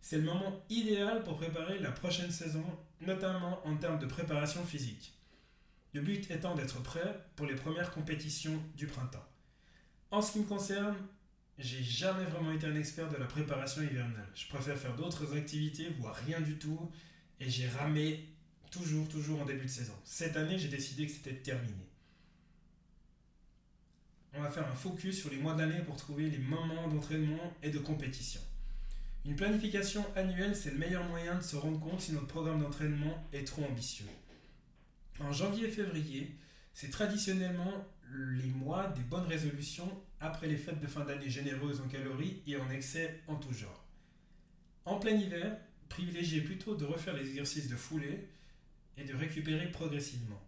C'est 0.00 0.18
le 0.18 0.24
moment 0.24 0.64
idéal 0.70 1.22
pour 1.22 1.36
préparer 1.36 1.78
la 1.78 1.90
prochaine 1.90 2.30
saison, 2.30 2.64
notamment 3.00 3.66
en 3.66 3.76
termes 3.76 3.98
de 3.98 4.06
préparation 4.06 4.64
physique. 4.64 5.14
Le 5.92 6.00
but 6.00 6.30
étant 6.30 6.54
d'être 6.54 6.82
prêt 6.82 7.26
pour 7.36 7.46
les 7.46 7.54
premières 7.54 7.90
compétitions 7.90 8.62
du 8.76 8.86
printemps. 8.86 9.26
En 10.10 10.22
ce 10.22 10.32
qui 10.32 10.40
me 10.40 10.44
concerne, 10.44 10.96
j'ai 11.58 11.82
jamais 11.82 12.24
vraiment 12.24 12.52
été 12.52 12.66
un 12.66 12.76
expert 12.76 13.08
de 13.08 13.16
la 13.16 13.26
préparation 13.26 13.82
hivernale. 13.82 14.28
Je 14.34 14.48
préfère 14.48 14.78
faire 14.78 14.94
d'autres 14.94 15.36
activités, 15.36 15.88
voire 15.98 16.14
rien 16.14 16.40
du 16.40 16.58
tout, 16.58 16.90
et 17.40 17.50
j'ai 17.50 17.68
ramé 17.68 18.28
toujours, 18.70 19.08
toujours 19.08 19.42
en 19.42 19.44
début 19.44 19.64
de 19.64 19.70
saison. 19.70 19.94
Cette 20.04 20.36
année, 20.36 20.58
j'ai 20.58 20.68
décidé 20.68 21.06
que 21.06 21.12
c'était 21.12 21.34
terminé 21.34 21.87
on 24.34 24.42
va 24.42 24.50
faire 24.50 24.68
un 24.68 24.74
focus 24.74 25.20
sur 25.20 25.30
les 25.30 25.38
mois 25.38 25.54
de 25.54 25.60
l'année 25.60 25.82
pour 25.84 25.96
trouver 25.96 26.28
les 26.28 26.38
moments 26.38 26.88
d'entraînement 26.88 27.54
et 27.62 27.70
de 27.70 27.78
compétition. 27.78 28.40
Une 29.24 29.36
planification 29.36 30.04
annuelle, 30.16 30.56
c'est 30.56 30.70
le 30.70 30.78
meilleur 30.78 31.04
moyen 31.08 31.36
de 31.36 31.42
se 31.42 31.56
rendre 31.56 31.80
compte 31.80 32.00
si 32.00 32.12
notre 32.12 32.28
programme 32.28 32.62
d'entraînement 32.62 33.26
est 33.32 33.46
trop 33.46 33.64
ambitieux. 33.64 34.06
En 35.20 35.32
janvier 35.32 35.66
et 35.66 35.70
février, 35.70 36.36
c'est 36.72 36.90
traditionnellement 36.90 37.86
les 38.12 38.48
mois 38.50 38.88
des 38.88 39.02
bonnes 39.02 39.26
résolutions 39.26 39.90
après 40.20 40.46
les 40.46 40.56
fêtes 40.56 40.80
de 40.80 40.86
fin 40.86 41.04
d'année 41.04 41.28
généreuses 41.28 41.80
en 41.80 41.88
calories 41.88 42.42
et 42.46 42.56
en 42.56 42.70
excès 42.70 43.20
en 43.26 43.36
tout 43.36 43.52
genre. 43.52 43.84
En 44.84 44.98
plein 44.98 45.12
hiver, 45.12 45.58
privilégiez 45.88 46.40
plutôt 46.40 46.74
de 46.74 46.84
refaire 46.84 47.14
les 47.14 47.28
exercices 47.28 47.68
de 47.68 47.76
foulée 47.76 48.28
et 48.96 49.04
de 49.04 49.14
récupérer 49.14 49.70
progressivement. 49.70 50.40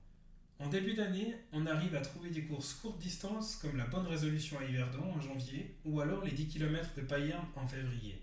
En 0.61 0.69
début 0.69 0.93
d'année, 0.93 1.35
on 1.53 1.65
arrive 1.65 1.95
à 1.97 2.03
trouver 2.03 2.29
des 2.29 2.45
courses 2.45 2.75
courte 2.75 2.99
distance 2.99 3.57
comme 3.57 3.79
la 3.79 3.87
bonne 3.87 4.07
résolution 4.07 4.59
à 4.59 4.65
Yverdon 4.65 5.11
en 5.17 5.21
janvier 5.21 5.75
ou 5.87 6.01
alors 6.01 6.23
les 6.23 6.33
10 6.33 6.49
km 6.49 6.91
de 6.97 7.01
Payerne 7.01 7.47
en 7.57 7.67
février. 7.67 8.23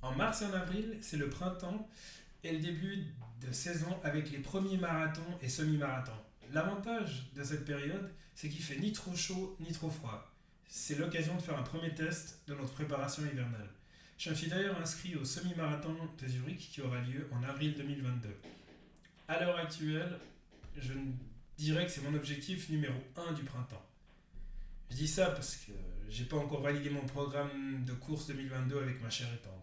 En 0.00 0.12
mars 0.12 0.40
et 0.40 0.46
en 0.46 0.54
avril, 0.54 0.96
c'est 1.02 1.18
le 1.18 1.28
printemps 1.28 1.86
et 2.42 2.52
le 2.52 2.60
début 2.60 3.04
de 3.42 3.52
saison 3.52 3.94
avec 4.02 4.32
les 4.32 4.38
premiers 4.38 4.78
marathons 4.78 5.38
et 5.42 5.50
semi-marathons. 5.50 6.12
L'avantage 6.50 7.30
de 7.36 7.44
cette 7.44 7.66
période, 7.66 8.10
c'est 8.34 8.48
qu'il 8.48 8.62
fait 8.62 8.78
ni 8.78 8.92
trop 8.92 9.14
chaud 9.14 9.54
ni 9.60 9.70
trop 9.70 9.90
froid. 9.90 10.32
C'est 10.66 10.98
l'occasion 10.98 11.36
de 11.36 11.42
faire 11.42 11.58
un 11.58 11.62
premier 11.62 11.94
test 11.94 12.40
de 12.46 12.54
notre 12.54 12.72
préparation 12.72 13.22
hivernale. 13.22 13.68
Je 14.16 14.32
suis 14.32 14.48
d'ailleurs 14.48 14.80
inscrit 14.80 15.14
au 15.16 15.26
semi-marathon 15.26 15.94
de 16.22 16.26
Zurich 16.26 16.70
qui 16.72 16.80
aura 16.80 17.00
lieu 17.02 17.28
en 17.32 17.42
avril 17.42 17.74
2022. 17.76 18.30
À 19.28 19.40
l'heure 19.40 19.58
actuelle, 19.58 20.18
je 20.76 20.92
dirais 21.56 21.86
que 21.86 21.92
c'est 21.92 22.02
mon 22.02 22.14
objectif 22.14 22.68
numéro 22.68 22.94
1 23.16 23.32
du 23.32 23.42
printemps. 23.42 23.84
Je 24.90 24.96
dis 24.96 25.08
ça 25.08 25.30
parce 25.30 25.56
que 25.56 25.72
j'ai 26.08 26.24
pas 26.24 26.36
encore 26.36 26.60
validé 26.60 26.90
mon 26.90 27.06
programme 27.06 27.84
de 27.84 27.92
course 27.92 28.26
2022 28.26 28.78
avec 28.78 29.02
ma 29.02 29.10
chère 29.10 29.32
et 29.32 29.38
tendre. 29.38 29.62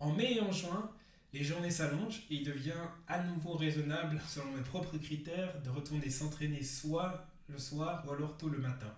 En 0.00 0.12
mai 0.12 0.34
et 0.34 0.40
en 0.40 0.52
juin, 0.52 0.90
les 1.32 1.44
journées 1.44 1.70
s'allongent 1.70 2.22
et 2.30 2.36
il 2.36 2.44
devient 2.44 2.72
à 3.06 3.22
nouveau 3.22 3.54
raisonnable, 3.54 4.20
selon 4.28 4.52
mes 4.52 4.62
propres 4.62 4.98
critères, 4.98 5.60
de 5.62 5.70
retourner 5.70 6.10
s'entraîner 6.10 6.62
soit 6.62 7.26
le 7.48 7.58
soir 7.58 8.04
ou 8.06 8.12
alors 8.12 8.36
tôt 8.36 8.48
le 8.48 8.58
matin. 8.58 8.94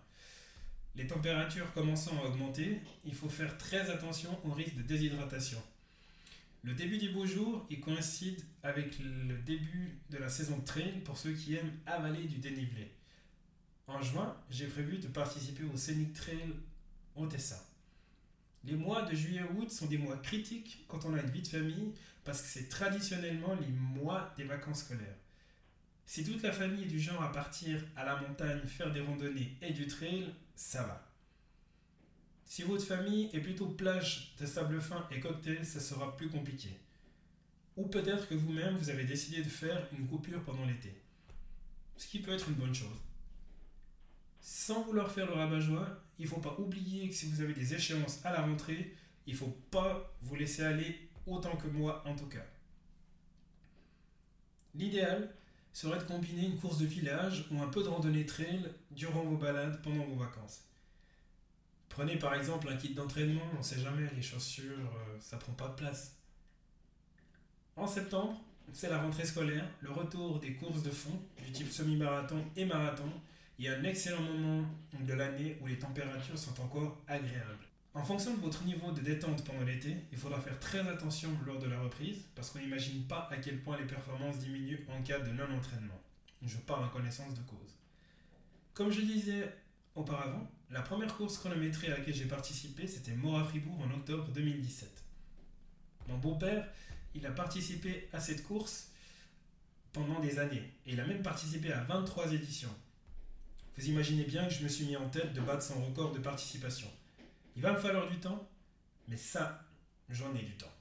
Les 0.97 1.07
températures 1.07 1.73
commençant 1.73 2.19
à 2.21 2.27
augmenter, 2.27 2.81
il 3.05 3.15
faut 3.15 3.29
faire 3.29 3.57
très 3.59 3.91
attention 3.91 4.37
au 4.45 4.51
risque 4.53 4.75
de 4.75 4.83
déshydratation. 4.83 5.63
Le 6.63 6.75
début 6.75 6.99
du 6.99 7.09
beau 7.09 7.25
jour, 7.25 7.67
il 7.71 7.81
coïncide 7.81 8.43
avec 8.63 8.99
le 8.99 9.39
début 9.39 9.99
de 10.11 10.19
la 10.19 10.29
saison 10.29 10.59
de 10.59 10.65
trail 10.65 11.01
pour 11.05 11.17
ceux 11.17 11.33
qui 11.33 11.55
aiment 11.55 11.73
avaler 11.87 12.25
du 12.25 12.37
dénivelé. 12.37 12.93
En 13.87 14.03
juin, 14.03 14.37
j'ai 14.51 14.67
prévu 14.67 14.99
de 14.99 15.09
participer 15.09 15.65
au 15.65 15.77
Scenic 15.77 16.13
Trail 16.13 16.55
Otessa. 17.17 17.67
Les 18.65 18.77
mois 18.77 19.03
de 19.03 19.17
juillet 19.17 19.43
août 19.57 19.71
sont 19.71 19.87
des 19.87 19.97
mois 19.97 20.19
critiques 20.19 20.85
quand 20.87 21.07
on 21.07 21.15
a 21.15 21.23
une 21.23 21.31
vie 21.31 21.41
de 21.41 21.49
famille 21.49 21.95
parce 22.25 22.43
que 22.43 22.49
c'est 22.49 22.69
traditionnellement 22.69 23.55
les 23.55 23.73
mois 23.73 24.35
des 24.37 24.45
vacances 24.45 24.81
scolaires. 24.81 25.17
Si 26.05 26.25
toute 26.25 26.43
la 26.43 26.53
famille 26.53 26.85
est 26.85 26.89
du 26.89 27.01
genre 27.01 27.23
à 27.23 27.33
partir 27.33 27.83
à 27.97 28.05
la 28.05 28.21
montagne, 28.21 28.61
faire 28.67 28.93
des 28.93 29.01
randonnées 29.01 29.57
et 29.63 29.73
du 29.73 29.87
trail, 29.87 30.35
ça 30.55 30.83
va. 30.83 31.10
Si 32.51 32.65
votre 32.65 32.83
famille 32.85 33.31
est 33.33 33.39
plutôt 33.39 33.69
plage 33.69 34.35
de 34.41 34.45
sable 34.45 34.81
fin 34.81 35.07
et 35.13 35.21
cocktail, 35.21 35.65
ça 35.65 35.79
sera 35.79 36.17
plus 36.17 36.29
compliqué. 36.29 36.71
Ou 37.77 37.87
peut-être 37.87 38.27
que 38.27 38.35
vous-même, 38.35 38.77
vous 38.77 38.91
avez 38.91 39.05
décidé 39.05 39.41
de 39.41 39.49
faire 39.49 39.87
une 39.97 40.09
coupure 40.09 40.43
pendant 40.43 40.65
l'été. 40.65 40.93
Ce 41.97 42.09
qui 42.09 42.19
peut 42.19 42.33
être 42.33 42.49
une 42.49 42.57
bonne 42.57 42.75
chose. 42.75 42.99
Sans 44.41 44.83
vouloir 44.83 45.13
faire 45.13 45.27
le 45.27 45.35
rabat-joie, 45.35 46.03
il 46.19 46.25
ne 46.25 46.29
faut 46.29 46.41
pas 46.41 46.57
oublier 46.59 47.09
que 47.09 47.15
si 47.15 47.27
vous 47.27 47.41
avez 47.41 47.55
des 47.55 47.73
échéances 47.73 48.19
à 48.25 48.33
la 48.33 48.43
rentrée, 48.43 48.97
il 49.29 49.35
ne 49.35 49.39
faut 49.39 49.57
pas 49.71 50.13
vous 50.21 50.35
laisser 50.35 50.65
aller 50.65 51.09
autant 51.29 51.57
que 51.57 51.69
moi 51.69 52.03
en 52.05 52.17
tout 52.17 52.27
cas. 52.27 52.47
L'idéal 54.75 55.33
serait 55.73 56.01
de 56.01 56.05
combiner 56.05 56.47
une 56.47 56.59
course 56.59 56.79
de 56.79 56.87
village 56.87 57.47
ou 57.53 57.63
un 57.63 57.69
peu 57.69 57.85
de 57.85 57.89
randonnée 57.89 58.27
trail 58.27 58.73
durant 58.91 59.23
vos 59.23 59.37
balades 59.37 59.81
pendant 59.83 60.05
vos 60.05 60.17
vacances. 60.17 60.65
Prenez 61.91 62.17
par 62.17 62.35
exemple 62.35 62.69
un 62.71 62.77
kit 62.77 62.95
d'entraînement, 62.95 63.43
on 63.55 63.59
ne 63.59 63.63
sait 63.63 63.81
jamais, 63.81 64.09
les 64.17 64.23
chaussures, 64.23 64.79
euh, 64.79 65.19
ça 65.21 65.37
prend 65.37 65.53
pas 65.53 65.69
de 65.69 65.75
place. 65.75 66.17
En 67.77 67.87
septembre, 67.87 68.41
c'est 68.73 68.89
la 68.89 69.03
rentrée 69.03 69.27
scolaire, 69.27 69.67
le 69.81 69.91
retour 69.91 70.39
des 70.39 70.55
courses 70.55 70.83
de 70.83 70.91
fond 70.91 71.21
du 71.45 71.51
type 71.53 71.71
semi-marathon 71.71 72.43
et 72.57 72.65
marathon. 72.65 73.11
A 73.63 73.73
un 73.73 73.85
excellent 73.85 74.23
moment 74.23 74.65
de 74.99 75.13
l'année 75.13 75.59
où 75.61 75.67
les 75.67 75.79
températures 75.79 76.39
sont 76.39 76.59
encore 76.63 76.97
agréables. 77.07 77.67
En 77.93 78.03
fonction 78.03 78.35
de 78.35 78.41
votre 78.41 78.65
niveau 78.65 78.93
de 78.93 79.01
détente 79.01 79.45
pendant 79.45 79.65
l'été, 79.65 79.97
il 80.13 80.17
faudra 80.17 80.41
faire 80.41 80.59
très 80.61 80.89
attention 80.89 81.29
lors 81.45 81.59
de 81.59 81.67
la 81.67 81.79
reprise 81.79 82.25
parce 82.35 82.51
qu'on 82.51 82.61
n'imagine 82.61 83.03
pas 83.05 83.29
à 83.31 83.37
quel 83.37 83.61
point 83.61 83.77
les 83.77 83.87
performances 83.87 84.39
diminuent 84.39 84.87
en 84.89 85.03
cas 85.03 85.19
de 85.19 85.31
non-entraînement. 85.33 86.01
Je 86.43 86.57
parle 86.59 86.85
en 86.85 86.89
connaissance 86.89 87.35
de 87.35 87.43
cause. 87.43 87.77
Comme 88.73 88.91
je 88.91 89.03
disais 89.03 89.53
auparavant, 89.95 90.51
la 90.71 90.83
première 90.83 91.17
course 91.17 91.39
chronométrée 91.39 91.89
à 91.89 91.99
laquelle 91.99 92.15
j'ai 92.15 92.27
participé, 92.27 92.87
c'était 92.87 93.15
Mora-Fribourg 93.15 93.81
en 93.81 93.91
octobre 93.95 94.29
2017. 94.29 94.89
Mon 96.09 96.19
beau-père, 96.19 96.69
il 97.15 97.27
a 97.27 97.31
participé 97.31 98.09
à 98.13 98.21
cette 98.21 98.45
course 98.45 98.91
pendant 99.93 100.21
des 100.21 100.39
années. 100.39 100.73
Et 100.87 100.93
il 100.93 101.01
a 101.01 101.07
même 101.07 101.23
participé 101.23 101.73
à 101.73 101.83
23 101.83 102.33
éditions. 102.33 102.75
Vous 103.77 103.89
imaginez 103.89 104.25
bien 104.25 104.47
que 104.47 104.55
je 104.55 104.63
me 104.63 104.69
suis 104.69 104.85
mis 104.85 104.97
en 104.97 105.09
tête 105.09 105.33
de 105.33 105.41
battre 105.41 105.63
son 105.63 105.85
record 105.85 106.13
de 106.13 106.19
participation. 106.19 106.89
Il 107.57 107.63
va 107.63 107.73
me 107.73 107.79
falloir 107.79 108.09
du 108.09 108.19
temps, 108.19 108.49
mais 109.09 109.17
ça, 109.17 109.65
j'en 110.09 110.35
ai 110.35 110.43
du 110.43 110.57
temps. 110.57 110.73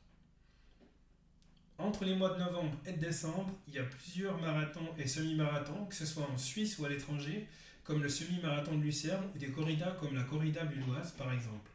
Entre 1.78 2.04
les 2.04 2.14
mois 2.14 2.34
de 2.34 2.40
novembre 2.40 2.78
et 2.86 2.92
de 2.92 3.00
décembre, 3.00 3.54
il 3.68 3.74
y 3.74 3.80
a 3.80 3.84
plusieurs 3.84 4.38
marathons 4.40 4.94
et 4.98 5.08
semi-marathons, 5.08 5.86
que 5.86 5.96
ce 5.96 6.06
soit 6.06 6.30
en 6.30 6.38
Suisse 6.38 6.78
ou 6.78 6.86
à 6.86 6.90
l'étranger, 6.90 7.48
comme 7.90 8.04
le 8.04 8.10
semi-marathon 8.10 8.78
de 8.78 8.84
Lucerne 8.84 9.26
ou 9.34 9.40
des 9.40 9.50
corridas 9.50 9.94
comme 10.00 10.14
la 10.14 10.22
corrida 10.22 10.64
bulloise 10.64 11.12
par 11.14 11.34
exemple. 11.34 11.72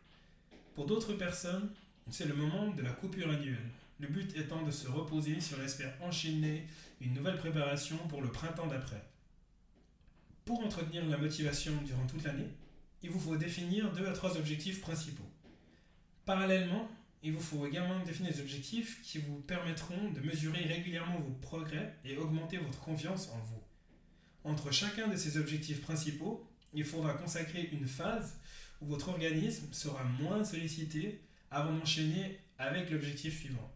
Pour 0.76 0.86
d'autres 0.86 1.14
personnes, 1.14 1.68
c'est 2.08 2.26
le 2.26 2.34
moment 2.34 2.68
de 2.68 2.82
la 2.82 2.92
coupure 2.92 3.28
annuelle, 3.28 3.68
le 3.98 4.06
but 4.06 4.36
étant 4.36 4.62
de 4.62 4.70
se 4.70 4.86
reposer 4.86 5.40
sur 5.40 5.58
l'espère 5.58 5.92
enchaîner 6.00 6.68
une 7.00 7.14
nouvelle 7.14 7.36
préparation 7.36 7.96
pour 8.08 8.22
le 8.22 8.30
printemps 8.30 8.68
d'après. 8.68 9.02
Pour 10.44 10.60
entretenir 10.60 11.04
la 11.06 11.18
motivation 11.18 11.72
durant 11.84 12.06
toute 12.06 12.22
l'année, 12.22 12.54
il 13.02 13.10
vous 13.10 13.18
faut 13.18 13.36
définir 13.36 13.90
deux 13.90 14.06
à 14.06 14.12
trois 14.12 14.36
objectifs 14.36 14.80
principaux. 14.80 15.28
Parallèlement, 16.26 16.88
il 17.24 17.32
vous 17.32 17.40
faut 17.40 17.66
également 17.66 17.98
définir 18.04 18.30
des 18.30 18.40
objectifs 18.40 19.02
qui 19.02 19.18
vous 19.18 19.40
permettront 19.40 20.12
de 20.12 20.20
mesurer 20.20 20.62
régulièrement 20.62 21.18
vos 21.18 21.34
progrès 21.42 21.96
et 22.04 22.16
augmenter 22.18 22.58
votre 22.58 22.78
confiance 22.78 23.30
en 23.30 23.38
vous. 23.38 23.64
Entre 24.44 24.70
chacun 24.70 25.08
de 25.08 25.16
ces 25.16 25.38
objectifs 25.38 25.80
principaux, 25.80 26.46
il 26.74 26.84
faudra 26.84 27.14
consacrer 27.14 27.70
une 27.72 27.88
phase 27.88 28.36
où 28.80 28.86
votre 28.86 29.08
organisme 29.08 29.72
sera 29.72 30.04
moins 30.04 30.44
sollicité 30.44 31.20
avant 31.50 31.72
d'enchaîner 31.72 32.38
avec 32.58 32.90
l'objectif 32.90 33.40
suivant. 33.40 33.72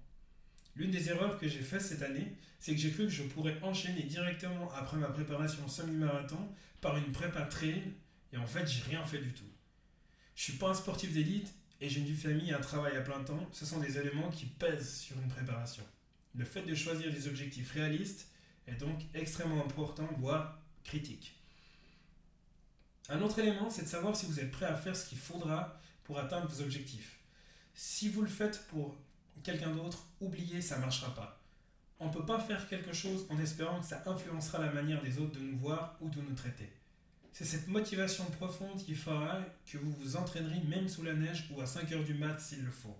L'une 0.76 0.90
des 0.90 1.08
erreurs 1.08 1.38
que 1.38 1.48
j'ai 1.48 1.62
faites 1.62 1.80
cette 1.80 2.02
année, 2.02 2.36
c'est 2.60 2.72
que 2.72 2.80
j'ai 2.80 2.90
cru 2.90 3.04
que 3.04 3.12
je 3.12 3.22
pourrais 3.22 3.58
enchaîner 3.62 4.02
directement 4.02 4.70
après 4.74 4.98
ma 4.98 5.08
préparation 5.08 5.66
semi-marathon 5.66 6.48
par 6.80 6.96
une 6.96 7.12
prépa 7.12 7.42
trail, 7.42 7.82
et 8.32 8.36
en 8.36 8.46
fait, 8.46 8.66
j'ai 8.66 8.82
rien 8.82 9.04
fait 9.04 9.18
du 9.18 9.32
tout. 9.32 9.50
Je 10.34 10.42
suis 10.44 10.52
pas 10.52 10.70
un 10.70 10.74
sportif 10.74 11.12
d'élite 11.12 11.52
et 11.80 11.88
j'ai 11.88 12.00
une 12.00 12.14
famille 12.14 12.50
et 12.50 12.54
un 12.54 12.60
travail 12.60 12.96
à 12.96 13.00
plein 13.00 13.24
temps. 13.24 13.48
Ce 13.52 13.64
sont 13.64 13.80
des 13.80 13.98
éléments 13.98 14.30
qui 14.30 14.46
pèsent 14.46 14.98
sur 14.98 15.16
une 15.18 15.28
préparation. 15.28 15.82
Le 16.34 16.44
fait 16.44 16.62
de 16.62 16.74
choisir 16.74 17.10
des 17.12 17.26
objectifs 17.26 17.72
réalistes 17.72 18.28
est 18.68 18.76
donc 18.76 19.00
extrêmement 19.14 19.64
important, 19.64 20.08
voire 20.18 20.58
critique. 20.84 21.34
Un 23.08 23.22
autre 23.22 23.38
élément, 23.38 23.70
c'est 23.70 23.82
de 23.82 23.88
savoir 23.88 24.14
si 24.14 24.26
vous 24.26 24.38
êtes 24.38 24.50
prêt 24.50 24.66
à 24.66 24.76
faire 24.76 24.94
ce 24.94 25.08
qu'il 25.08 25.18
faudra 25.18 25.80
pour 26.04 26.18
atteindre 26.18 26.48
vos 26.48 26.62
objectifs. 26.62 27.18
Si 27.74 28.08
vous 28.08 28.22
le 28.22 28.28
faites 28.28 28.66
pour 28.68 28.96
quelqu'un 29.42 29.70
d'autre, 29.70 30.06
oubliez, 30.20 30.60
ça 30.60 30.76
ne 30.76 30.82
marchera 30.82 31.14
pas. 31.14 31.40
On 32.00 32.08
ne 32.08 32.12
peut 32.12 32.26
pas 32.26 32.38
faire 32.38 32.68
quelque 32.68 32.92
chose 32.92 33.26
en 33.30 33.38
espérant 33.38 33.80
que 33.80 33.86
ça 33.86 34.02
influencera 34.06 34.58
la 34.58 34.72
manière 34.72 35.02
des 35.02 35.18
autres 35.18 35.38
de 35.38 35.40
nous 35.40 35.58
voir 35.58 35.96
ou 36.00 36.08
de 36.10 36.20
nous 36.20 36.34
traiter. 36.34 36.70
C'est 37.32 37.44
cette 37.44 37.68
motivation 37.68 38.24
profonde 38.32 38.82
qui 38.82 38.94
fera 38.94 39.38
que 39.64 39.78
vous 39.78 39.92
vous 39.92 40.16
entraînerez 40.16 40.60
même 40.60 40.88
sous 40.88 41.02
la 41.02 41.14
neige 41.14 41.48
ou 41.52 41.60
à 41.60 41.66
5 41.66 41.90
heures 41.92 42.04
du 42.04 42.14
mat 42.14 42.38
s'il 42.38 42.64
le 42.64 42.70
faut. 42.70 42.96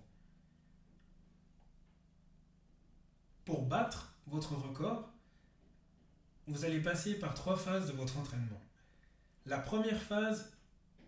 Pour 3.45 3.65
battre 3.65 4.13
votre 4.27 4.55
record, 4.55 5.09
vous 6.49 6.65
allez 6.65 6.79
passer 6.79 7.13
par 7.13 7.35
trois 7.35 7.55
phases 7.55 7.87
de 7.87 7.91
votre 7.91 8.17
entraînement. 8.17 8.59
La 9.45 9.59
première 9.59 10.01
phase, 10.01 10.51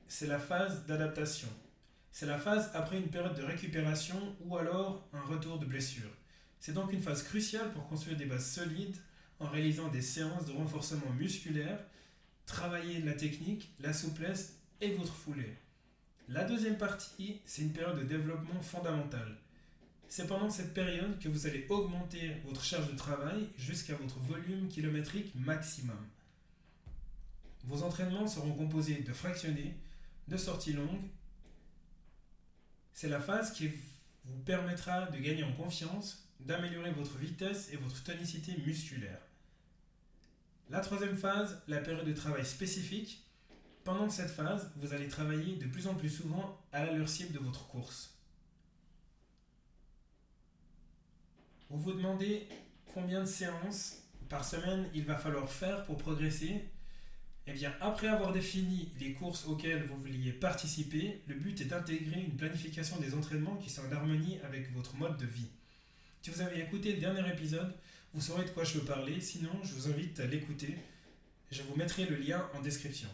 c'est 0.08 0.28
la 0.28 0.38
phase 0.38 0.86
d'adaptation. 0.86 1.48
C'est 2.12 2.28
la 2.28 2.38
phase 2.38 2.70
après 2.76 2.98
une 2.98 3.10
période 3.10 3.36
de 3.36 3.44
récupération 3.44 4.36
ou 4.42 4.58
alors 4.58 5.08
un 5.14 5.22
retour 5.22 5.58
de 5.58 5.66
blessure. 5.66 6.12
C'est 6.60 6.74
donc 6.74 6.94
une 6.94 7.02
phase 7.02 7.24
cruciale 7.24 7.72
pour 7.74 7.88
construire 7.88 8.18
des 8.18 8.26
bases 8.26 8.46
solides 8.46 8.98
en 9.40 9.48
réalisant 9.48 9.88
des 9.88 10.04
séances 10.04 10.46
de 10.46 10.52
renforcement 10.52 11.12
musculaire, 11.18 11.80
travailler 12.46 13.02
la 13.02 13.14
technique, 13.14 13.74
la 13.80 13.94
souplesse 13.94 14.60
et 14.80 14.94
votre 14.94 15.14
foulée. 15.14 15.58
La 16.28 16.44
deuxième 16.44 16.78
partie, 16.78 17.42
c'est 17.46 17.64
une 17.64 17.74
période 17.74 17.98
de 17.98 18.04
développement 18.04 18.62
fondamentale. 18.62 19.38
C'est 20.12 20.28
pendant 20.28 20.50
cette 20.50 20.74
période 20.74 21.20
que 21.20 21.30
vous 21.30 21.48
allez 21.48 21.66
augmenter 21.70 22.34
votre 22.44 22.66
charge 22.66 22.92
de 22.92 22.98
travail 22.98 23.48
jusqu'à 23.56 23.96
votre 23.96 24.20
volume 24.20 24.68
kilométrique 24.68 25.34
maximum. 25.36 26.06
Vos 27.64 27.82
entraînements 27.82 28.28
seront 28.28 28.52
composés 28.52 29.04
de 29.04 29.14
fractionnés, 29.14 29.74
de 30.28 30.36
sorties 30.36 30.74
longues. 30.74 31.08
C'est 32.92 33.08
la 33.08 33.22
phase 33.22 33.54
qui 33.54 33.70
vous 34.26 34.40
permettra 34.44 35.06
de 35.06 35.18
gagner 35.18 35.46
en 35.46 35.54
confiance, 35.54 36.28
d'améliorer 36.42 36.92
votre 36.92 37.18
vitesse 37.18 37.70
et 37.72 37.78
votre 37.78 38.04
tonicité 38.04 38.58
musculaire. 38.66 39.22
La 40.70 40.82
troisième 40.82 41.16
phase, 41.16 41.62
la 41.70 41.80
période 41.80 42.06
de 42.06 42.12
travail 42.12 42.46
spécifique. 42.46 43.26
Pendant 43.86 44.10
cette 44.10 44.32
phase, 44.32 44.74
vous 44.76 44.92
allez 44.92 45.08
travailler 45.08 45.56
de 45.56 45.68
plus 45.68 45.88
en 45.88 45.96
plus 45.96 46.10
souvent 46.10 46.60
à 46.74 46.84
l'allure 46.84 47.08
cible 47.08 47.32
de 47.32 47.40
votre 47.40 47.66
course. 47.68 48.21
Vous 51.72 51.80
vous 51.80 51.94
demandez 51.94 52.50
combien 52.94 53.22
de 53.22 53.26
séances 53.26 54.04
par 54.28 54.44
semaine 54.44 54.90
il 54.94 55.06
va 55.06 55.16
falloir 55.16 55.50
faire 55.50 55.86
pour 55.86 55.98
progresser 55.98 56.66
eh 57.48 57.54
bien, 57.54 57.74
après 57.80 58.10
avoir 58.10 58.34
défini 58.34 58.92
les 59.00 59.14
courses 59.14 59.46
auxquelles 59.46 59.84
vous 59.86 59.96
vouliez 59.96 60.34
participer, 60.34 61.22
le 61.28 61.36
but 61.36 61.62
est 61.62 61.66
d'intégrer 61.66 62.20
une 62.20 62.36
planification 62.36 62.98
des 62.98 63.14
entraînements 63.14 63.56
qui 63.56 63.70
sont 63.70 63.84
en 63.88 63.92
harmonie 63.94 64.38
avec 64.44 64.74
votre 64.74 64.98
mode 64.98 65.16
de 65.18 65.26
vie. 65.26 65.48
Si 66.22 66.30
vous 66.30 66.42
avez 66.42 66.60
écouté 66.60 66.92
le 66.92 67.00
dernier 67.00 67.28
épisode, 67.32 67.74
vous 68.14 68.22
saurez 68.22 68.44
de 68.44 68.50
quoi 68.50 68.66
je 68.66 68.78
veux 68.78 68.86
parler, 68.86 69.22
sinon 69.22 69.52
je 69.64 69.74
vous 69.74 69.90
invite 69.90 70.20
à 70.20 70.28
l'écouter. 70.28 70.76
Je 71.52 71.64
vous 71.64 71.76
mettrai 71.78 72.06
le 72.06 72.18
lien 72.18 72.50
en 72.54 72.62
description. 72.62 73.10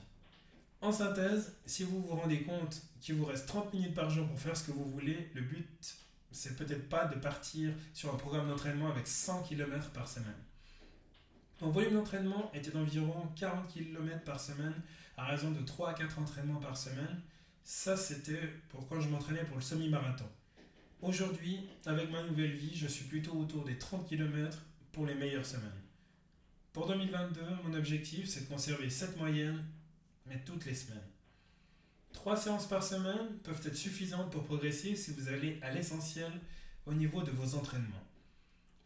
En 0.81 0.91
synthèse, 0.91 1.55
si 1.67 1.83
vous 1.83 2.01
vous 2.01 2.15
rendez 2.15 2.41
compte 2.41 2.81
qu'il 3.01 3.15
vous 3.15 3.25
reste 3.25 3.45
30 3.45 3.73
minutes 3.75 3.93
par 3.93 4.09
jour 4.09 4.27
pour 4.27 4.39
faire 4.39 4.57
ce 4.57 4.63
que 4.63 4.71
vous 4.71 4.89
voulez, 4.89 5.29
le 5.35 5.41
but, 5.41 5.95
c'est 6.31 6.55
peut-être 6.55 6.89
pas 6.89 7.05
de 7.05 7.15
partir 7.15 7.73
sur 7.93 8.13
un 8.13 8.17
programme 8.17 8.47
d'entraînement 8.47 8.89
avec 8.89 9.07
100 9.07 9.43
km 9.43 9.89
par 9.91 10.07
semaine. 10.07 10.33
Mon 11.61 11.69
volume 11.69 11.95
d'entraînement 11.95 12.51
était 12.53 12.71
d'environ 12.71 13.29
40 13.35 13.67
km 13.67 14.23
par 14.23 14.39
semaine, 14.39 14.75
à 15.17 15.25
raison 15.25 15.51
de 15.51 15.61
3 15.61 15.89
à 15.89 15.93
4 15.93 16.19
entraînements 16.19 16.59
par 16.59 16.77
semaine. 16.77 17.21
Ça, 17.63 17.97
c'était 17.97 18.47
pour 18.69 18.87
quand 18.87 19.01
je 19.01 19.09
m'entraînais 19.09 19.43
pour 19.43 19.55
le 19.55 19.61
semi-marathon. 19.61 20.27
Aujourd'hui, 21.01 21.67
avec 21.85 22.11
ma 22.11 22.23
nouvelle 22.23 22.51
vie, 22.51 22.75
je 22.75 22.87
suis 22.87 23.05
plutôt 23.05 23.33
autour 23.33 23.63
des 23.65 23.77
30 23.77 24.07
km 24.07 24.59
pour 24.91 25.05
les 25.05 25.15
meilleures 25.15 25.45
semaines. 25.45 25.81
Pour 26.73 26.87
2022, 26.87 27.41
mon 27.63 27.73
objectif, 27.73 28.27
c'est 28.27 28.41
de 28.41 28.45
conserver 28.45 28.89
cette 28.89 29.17
moyenne, 29.17 29.63
mais 30.27 30.43
toutes 30.45 30.65
les 30.65 30.75
semaines. 30.75 31.01
Trois 32.17 32.35
séances 32.35 32.67
par 32.67 32.81
semaine 32.81 33.37
peuvent 33.43 33.61
être 33.63 33.75
suffisantes 33.75 34.31
pour 34.31 34.43
progresser 34.43 34.95
si 34.95 35.11
vous 35.11 35.29
allez 35.29 35.59
à 35.61 35.69
l'essentiel 35.69 36.31
au 36.87 36.93
niveau 36.95 37.21
de 37.21 37.29
vos 37.29 37.55
entraînements. 37.55 38.03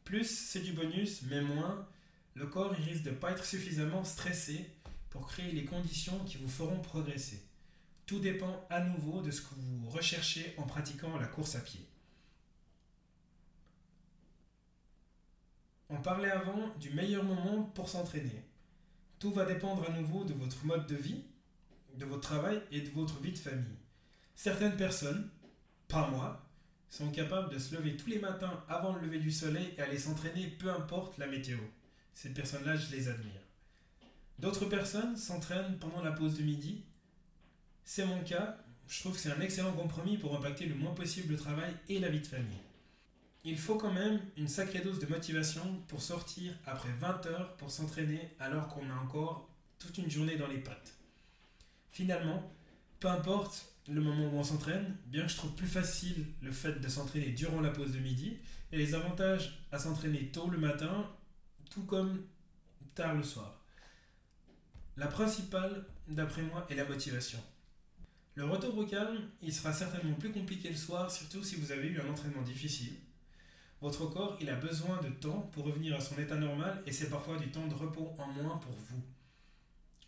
Plus, 0.03 0.25
c'est 0.25 0.59
du 0.59 0.73
bonus, 0.73 1.21
mais 1.29 1.39
moins, 1.39 1.87
le 2.35 2.45
corps 2.45 2.71
risque 2.71 3.03
de 3.03 3.11
ne 3.11 3.15
pas 3.15 3.31
être 3.31 3.45
suffisamment 3.45 4.03
stressé 4.03 4.69
pour 5.09 5.27
créer 5.27 5.53
les 5.53 5.63
conditions 5.63 6.19
qui 6.25 6.35
vous 6.39 6.49
feront 6.49 6.81
progresser. 6.81 7.41
Tout 8.05 8.19
dépend 8.19 8.67
à 8.69 8.81
nouveau 8.81 9.21
de 9.21 9.31
ce 9.31 9.41
que 9.41 9.55
vous 9.55 9.89
recherchez 9.89 10.53
en 10.57 10.63
pratiquant 10.63 11.17
la 11.17 11.27
course 11.27 11.55
à 11.55 11.61
pied. 11.61 11.87
On 15.89 16.01
parlait 16.01 16.31
avant 16.31 16.67
du 16.81 16.89
meilleur 16.89 17.23
moment 17.23 17.63
pour 17.63 17.87
s'entraîner. 17.87 18.43
Tout 19.19 19.31
va 19.31 19.45
dépendre 19.45 19.89
à 19.89 19.93
nouveau 19.93 20.25
de 20.25 20.33
votre 20.33 20.65
mode 20.65 20.85
de 20.85 20.97
vie, 20.97 21.23
de 21.97 22.05
votre 22.05 22.21
travail 22.21 22.61
et 22.71 22.81
de 22.81 22.89
votre 22.89 23.19
vie 23.19 23.31
de 23.31 23.37
famille. 23.37 23.77
Certaines 24.35 24.77
personnes, 24.77 25.29
pas 25.87 26.07
moi, 26.09 26.47
sont 26.89 27.11
capables 27.11 27.53
de 27.53 27.59
se 27.59 27.75
lever 27.75 27.95
tous 27.95 28.09
les 28.09 28.19
matins 28.19 28.63
avant 28.67 28.93
le 28.95 29.01
lever 29.01 29.19
du 29.19 29.31
soleil 29.31 29.73
et 29.77 29.81
aller 29.81 29.97
s'entraîner 29.97 30.47
peu 30.47 30.69
importe 30.69 31.17
la 31.17 31.27
météo. 31.27 31.57
Ces 32.13 32.29
personnes-là, 32.33 32.75
je 32.75 32.91
les 32.91 33.07
admire. 33.07 33.41
D'autres 34.39 34.65
personnes 34.65 35.15
s'entraînent 35.15 35.77
pendant 35.79 36.01
la 36.01 36.11
pause 36.11 36.37
de 36.37 36.43
midi. 36.43 36.83
C'est 37.85 38.05
mon 38.05 38.21
cas. 38.23 38.57
Je 38.87 38.99
trouve 38.99 39.13
que 39.13 39.19
c'est 39.19 39.31
un 39.31 39.39
excellent 39.39 39.73
compromis 39.73 40.17
pour 40.17 40.35
impacter 40.35 40.65
le 40.65 40.75
moins 40.75 40.93
possible 40.93 41.33
le 41.33 41.39
travail 41.39 41.73
et 41.87 41.99
la 41.99 42.09
vie 42.09 42.19
de 42.19 42.27
famille. 42.27 42.61
Il 43.43 43.57
faut 43.57 43.75
quand 43.75 43.93
même 43.93 44.19
une 44.37 44.47
sacrée 44.47 44.81
dose 44.81 44.99
de 44.99 45.07
motivation 45.07 45.81
pour 45.87 46.01
sortir 46.01 46.53
après 46.65 46.91
20 46.99 47.25
heures 47.27 47.55
pour 47.57 47.71
s'entraîner 47.71 48.35
alors 48.39 48.67
qu'on 48.67 48.89
a 48.89 48.93
encore 48.93 49.49
toute 49.79 49.97
une 49.97 50.11
journée 50.11 50.35
dans 50.35 50.47
les 50.47 50.59
pattes. 50.59 51.00
Finalement, 51.91 52.51
peu 52.99 53.09
importe 53.09 53.73
le 53.87 54.01
moment 54.01 54.27
où 54.27 54.37
on 54.37 54.43
s'entraîne, 54.43 54.95
bien 55.07 55.23
que 55.23 55.31
je 55.31 55.37
trouve 55.37 55.53
plus 55.53 55.67
facile 55.67 56.25
le 56.41 56.51
fait 56.51 56.79
de 56.79 56.87
s'entraîner 56.87 57.31
durant 57.31 57.61
la 57.61 57.69
pause 57.69 57.91
de 57.91 57.99
midi, 57.99 58.37
et 58.71 58.77
les 58.77 58.95
avantages 58.95 59.65
à 59.71 59.79
s'entraîner 59.79 60.31
tôt 60.31 60.49
le 60.49 60.57
matin 60.57 61.09
tout 61.69 61.83
comme 61.83 62.25
tard 62.95 63.15
le 63.15 63.23
soir. 63.23 63.61
La 64.97 65.07
principale, 65.07 65.85
d'après 66.07 66.41
moi, 66.41 66.65
est 66.69 66.75
la 66.75 66.85
motivation. 66.85 67.39
Le 68.35 68.45
retour 68.45 68.77
au 68.77 68.85
calme, 68.85 69.29
il 69.41 69.53
sera 69.53 69.73
certainement 69.73 70.13
plus 70.15 70.31
compliqué 70.31 70.69
le 70.69 70.75
soir, 70.75 71.11
surtout 71.11 71.43
si 71.43 71.55
vous 71.55 71.71
avez 71.71 71.87
eu 71.87 71.99
un 71.99 72.09
entraînement 72.09 72.41
difficile. 72.41 72.95
Votre 73.81 74.05
corps, 74.05 74.37
il 74.39 74.49
a 74.49 74.55
besoin 74.55 75.01
de 75.01 75.09
temps 75.09 75.49
pour 75.53 75.65
revenir 75.65 75.95
à 75.95 75.99
son 75.99 76.17
état 76.17 76.35
normal 76.35 76.81
et 76.85 76.91
c'est 76.91 77.09
parfois 77.09 77.37
du 77.37 77.49
temps 77.51 77.67
de 77.67 77.73
repos 77.73 78.13
en 78.17 78.27
moins 78.27 78.57
pour 78.57 78.73
vous. 78.73 79.01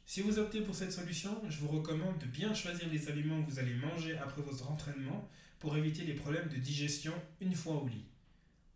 Si 0.06 0.22
vous 0.22 0.38
optez 0.38 0.62
pour 0.62 0.76
cette 0.76 0.92
solution, 0.92 1.42
je 1.50 1.60
vous 1.60 1.70
recommande 1.70 2.20
de 2.20 2.26
bien 2.26 2.54
choisir 2.54 2.88
les 2.90 3.10
aliments 3.10 3.42
que 3.42 3.50
vous 3.50 3.60
allez 3.60 3.74
manger 3.74 4.18
après 4.18 4.42
votre 4.42 4.70
entraînement 4.70 5.30
pour 5.60 5.78
éviter 5.78 6.04
les 6.04 6.14
problèmes 6.14 6.50
de 6.50 6.58
digestion 6.58 7.14
une 7.40 7.56
fois 7.56 7.76
au 7.76 7.88
lit. 7.88 8.06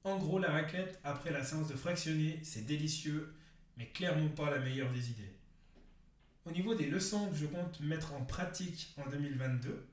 En 0.04 0.18
gros, 0.18 0.40
la 0.40 0.52
raclette, 0.52 1.00
après 1.04 1.32
la 1.32 1.44
séance 1.44 1.68
de 1.68 1.76
fractionner, 1.76 2.40
c'est 2.44 2.66
délicieux, 2.66 3.34
mais 3.76 3.88
clairement 3.88 4.30
pas 4.30 4.50
la 4.50 4.60
meilleure 4.60 4.92
des 4.92 5.10
idées. 5.10 5.34
Au 6.46 6.52
niveau 6.52 6.76
des 6.76 6.88
leçons 6.88 7.30
que 7.30 7.36
je 7.36 7.46
compte 7.46 7.82
mettre 7.82 8.14
en 8.14 8.24
pratique 8.24 8.94
en 8.96 9.10
2022, 9.10 9.86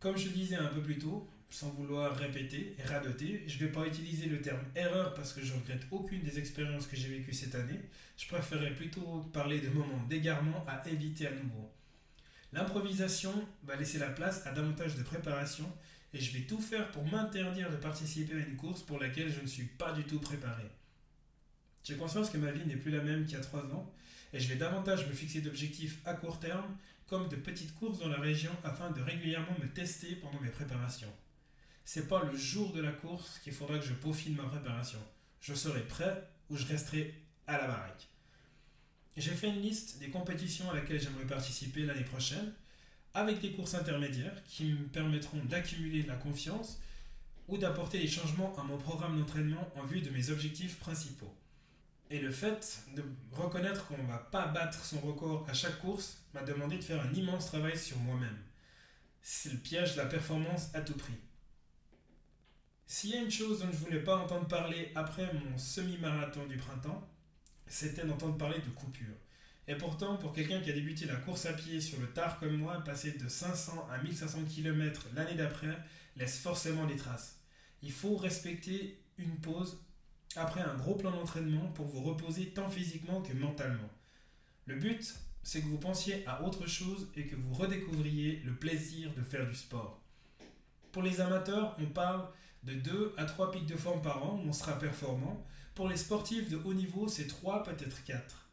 comme 0.00 0.16
je 0.16 0.28
le 0.28 0.34
disais 0.34 0.56
un 0.56 0.68
peu 0.68 0.80
plus 0.80 0.98
tôt, 0.98 1.28
sans 1.50 1.70
vouloir 1.70 2.16
répéter 2.16 2.74
et 2.78 2.82
radoter, 2.82 3.44
je 3.46 3.54
ne 3.54 3.60
vais 3.60 3.72
pas 3.72 3.86
utiliser 3.86 4.26
le 4.26 4.40
terme 4.40 4.64
erreur 4.74 5.14
parce 5.14 5.32
que 5.32 5.42
je 5.42 5.54
regrette 5.54 5.86
aucune 5.90 6.22
des 6.22 6.38
expériences 6.38 6.86
que 6.86 6.96
j'ai 6.96 7.08
vécues 7.08 7.32
cette 7.32 7.54
année. 7.54 7.80
Je 8.16 8.26
préférerais 8.26 8.74
plutôt 8.74 9.20
parler 9.32 9.60
de 9.60 9.68
moments 9.68 10.04
d'égarement 10.08 10.64
à 10.66 10.86
éviter 10.88 11.26
à 11.26 11.32
nouveau. 11.32 11.70
L'improvisation 12.52 13.32
va 13.64 13.76
laisser 13.76 13.98
la 13.98 14.10
place 14.10 14.46
à 14.46 14.52
davantage 14.52 14.96
de 14.96 15.02
préparation 15.02 15.70
et 16.14 16.20
je 16.20 16.32
vais 16.32 16.44
tout 16.44 16.60
faire 16.60 16.90
pour 16.90 17.04
m'interdire 17.04 17.70
de 17.70 17.76
participer 17.76 18.34
à 18.34 18.38
une 18.38 18.56
course 18.56 18.82
pour 18.82 18.98
laquelle 18.98 19.32
je 19.32 19.40
ne 19.40 19.46
suis 19.46 19.64
pas 19.64 19.92
du 19.92 20.04
tout 20.04 20.20
préparé. 20.20 20.64
J'ai 21.84 21.96
conscience 21.96 22.30
que 22.30 22.38
ma 22.38 22.50
vie 22.50 22.66
n'est 22.66 22.76
plus 22.76 22.90
la 22.90 23.02
même 23.02 23.24
qu'il 23.24 23.34
y 23.34 23.40
a 23.40 23.44
trois 23.44 23.64
ans 23.66 23.92
et 24.32 24.40
je 24.40 24.48
vais 24.48 24.56
davantage 24.56 25.06
me 25.06 25.12
fixer 25.12 25.40
d'objectifs 25.40 25.98
à 26.04 26.14
court 26.14 26.40
terme 26.40 26.76
comme 27.06 27.28
de 27.28 27.36
petites 27.36 27.74
courses 27.74 28.00
dans 28.00 28.08
la 28.08 28.18
région 28.18 28.50
afin 28.64 28.90
de 28.90 29.00
régulièrement 29.00 29.56
me 29.62 29.68
tester 29.68 30.16
pendant 30.16 30.40
mes 30.40 30.48
préparations. 30.48 31.12
C'est 31.86 32.08
pas 32.08 32.24
le 32.24 32.36
jour 32.36 32.72
de 32.72 32.82
la 32.82 32.90
course 32.90 33.38
qu'il 33.44 33.52
faudra 33.52 33.78
que 33.78 33.84
je 33.84 33.94
peaufine 33.94 34.34
ma 34.34 34.42
préparation. 34.42 34.98
Je 35.40 35.54
serai 35.54 35.82
prêt 35.82 36.28
ou 36.50 36.56
je 36.56 36.66
resterai 36.66 37.14
à 37.46 37.58
la 37.58 37.68
baraque. 37.68 38.08
J'ai 39.16 39.30
fait 39.30 39.48
une 39.48 39.62
liste 39.62 40.00
des 40.00 40.10
compétitions 40.10 40.68
à 40.68 40.74
laquelle 40.74 41.00
j'aimerais 41.00 41.28
participer 41.28 41.86
l'année 41.86 42.02
prochaine, 42.02 42.52
avec 43.14 43.40
des 43.40 43.52
courses 43.52 43.74
intermédiaires 43.74 44.42
qui 44.48 44.64
me 44.64 44.88
permettront 44.88 45.38
d'accumuler 45.44 46.02
de 46.02 46.08
la 46.08 46.16
confiance 46.16 46.80
ou 47.46 47.56
d'apporter 47.56 48.00
des 48.00 48.08
changements 48.08 48.58
à 48.58 48.64
mon 48.64 48.78
programme 48.78 49.16
d'entraînement 49.16 49.70
en 49.76 49.84
vue 49.84 50.00
de 50.00 50.10
mes 50.10 50.30
objectifs 50.30 50.80
principaux. 50.80 51.32
Et 52.10 52.18
le 52.18 52.32
fait 52.32 52.82
de 52.96 53.04
reconnaître 53.30 53.86
qu'on 53.86 54.02
ne 54.02 54.08
va 54.08 54.18
pas 54.18 54.48
battre 54.48 54.84
son 54.84 54.98
record 54.98 55.46
à 55.48 55.54
chaque 55.54 55.78
course 55.78 56.18
m'a 56.34 56.42
demandé 56.42 56.78
de 56.78 56.84
faire 56.84 57.00
un 57.00 57.14
immense 57.14 57.46
travail 57.46 57.78
sur 57.78 57.96
moi-même. 57.98 58.38
C'est 59.22 59.52
le 59.52 59.58
piège 59.58 59.92
de 59.92 59.98
la 59.98 60.06
performance 60.06 60.74
à 60.74 60.80
tout 60.80 60.96
prix. 60.96 61.14
S'il 62.86 63.10
y 63.10 63.14
a 63.14 63.20
une 63.20 63.30
chose 63.30 63.60
dont 63.60 63.72
je 63.72 63.78
voulais 63.78 64.02
pas 64.02 64.16
entendre 64.16 64.46
parler 64.46 64.92
après 64.94 65.28
mon 65.34 65.58
semi-marathon 65.58 66.46
du 66.46 66.56
printemps, 66.56 67.04
c'était 67.66 68.06
d'entendre 68.06 68.38
parler 68.38 68.60
de 68.60 68.70
coupure. 68.70 69.16
Et 69.66 69.74
pourtant, 69.74 70.16
pour 70.16 70.32
quelqu'un 70.32 70.60
qui 70.60 70.70
a 70.70 70.72
débuté 70.72 71.04
la 71.06 71.16
course 71.16 71.46
à 71.46 71.52
pied 71.52 71.80
sur 71.80 71.98
le 72.00 72.06
tard 72.12 72.38
comme 72.38 72.56
moi, 72.56 72.84
passer 72.84 73.12
de 73.12 73.28
500 73.28 73.88
à 73.90 73.98
1500 73.98 74.44
km 74.48 75.08
l'année 75.16 75.34
d'après 75.34 75.76
laisse 76.16 76.38
forcément 76.38 76.86
des 76.86 76.94
traces. 76.94 77.40
Il 77.82 77.90
faut 77.90 78.16
respecter 78.16 79.00
une 79.18 79.36
pause 79.40 79.82
après 80.36 80.60
un 80.60 80.76
gros 80.76 80.94
plan 80.94 81.10
d'entraînement 81.10 81.66
pour 81.72 81.86
vous 81.86 82.02
reposer 82.02 82.50
tant 82.50 82.70
physiquement 82.70 83.20
que 83.20 83.32
mentalement. 83.32 83.90
Le 84.66 84.76
but, 84.76 85.14
c'est 85.42 85.60
que 85.60 85.66
vous 85.66 85.78
pensiez 85.78 86.24
à 86.26 86.44
autre 86.44 86.68
chose 86.68 87.10
et 87.16 87.26
que 87.26 87.34
vous 87.34 87.52
redécouvriez 87.52 88.42
le 88.44 88.54
plaisir 88.54 89.12
de 89.14 89.22
faire 89.22 89.48
du 89.48 89.56
sport. 89.56 90.00
Pour 90.92 91.02
les 91.02 91.20
amateurs, 91.20 91.76
on 91.80 91.86
parle 91.86 92.28
de 92.66 92.74
2 92.74 93.14
à 93.16 93.24
3 93.24 93.52
pics 93.52 93.66
de 93.66 93.76
forme 93.76 94.02
par 94.02 94.22
an 94.24 94.42
on 94.46 94.52
sera 94.52 94.78
performant. 94.78 95.44
Pour 95.74 95.88
les 95.88 95.96
sportifs 95.96 96.48
de 96.48 96.56
haut 96.56 96.74
niveau, 96.74 97.06
c'est 97.06 97.26
3, 97.26 97.62
peut-être 97.62 98.02
4. 98.04 98.48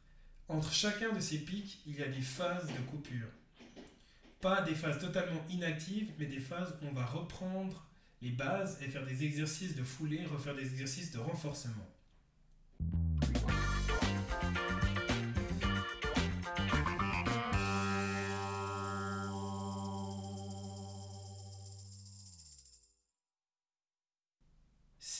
Entre 0.49 0.71
chacun 0.71 1.13
de 1.13 1.19
ces 1.19 1.39
pics, 1.39 1.79
il 1.87 1.97
y 1.97 2.03
a 2.03 2.07
des 2.07 2.21
phases 2.21 2.67
de 2.67 2.91
coupure. 2.91 3.27
Pas 4.41 4.61
des 4.61 4.75
phases 4.75 4.99
totalement 4.99 5.41
inactives, 5.49 6.11
mais 6.19 6.25
des 6.25 6.39
phases 6.39 6.75
où 6.81 6.87
on 6.87 6.91
va 6.91 7.05
reprendre 7.05 7.87
les 8.21 8.31
bases 8.31 8.77
et 8.81 8.89
faire 8.89 9.05
des 9.05 9.23
exercices 9.23 9.75
de 9.75 9.83
foulée, 9.83 10.25
refaire 10.25 10.55
des 10.55 10.65
exercices 10.65 11.11
de 11.11 11.19
renforcement. 11.19 11.87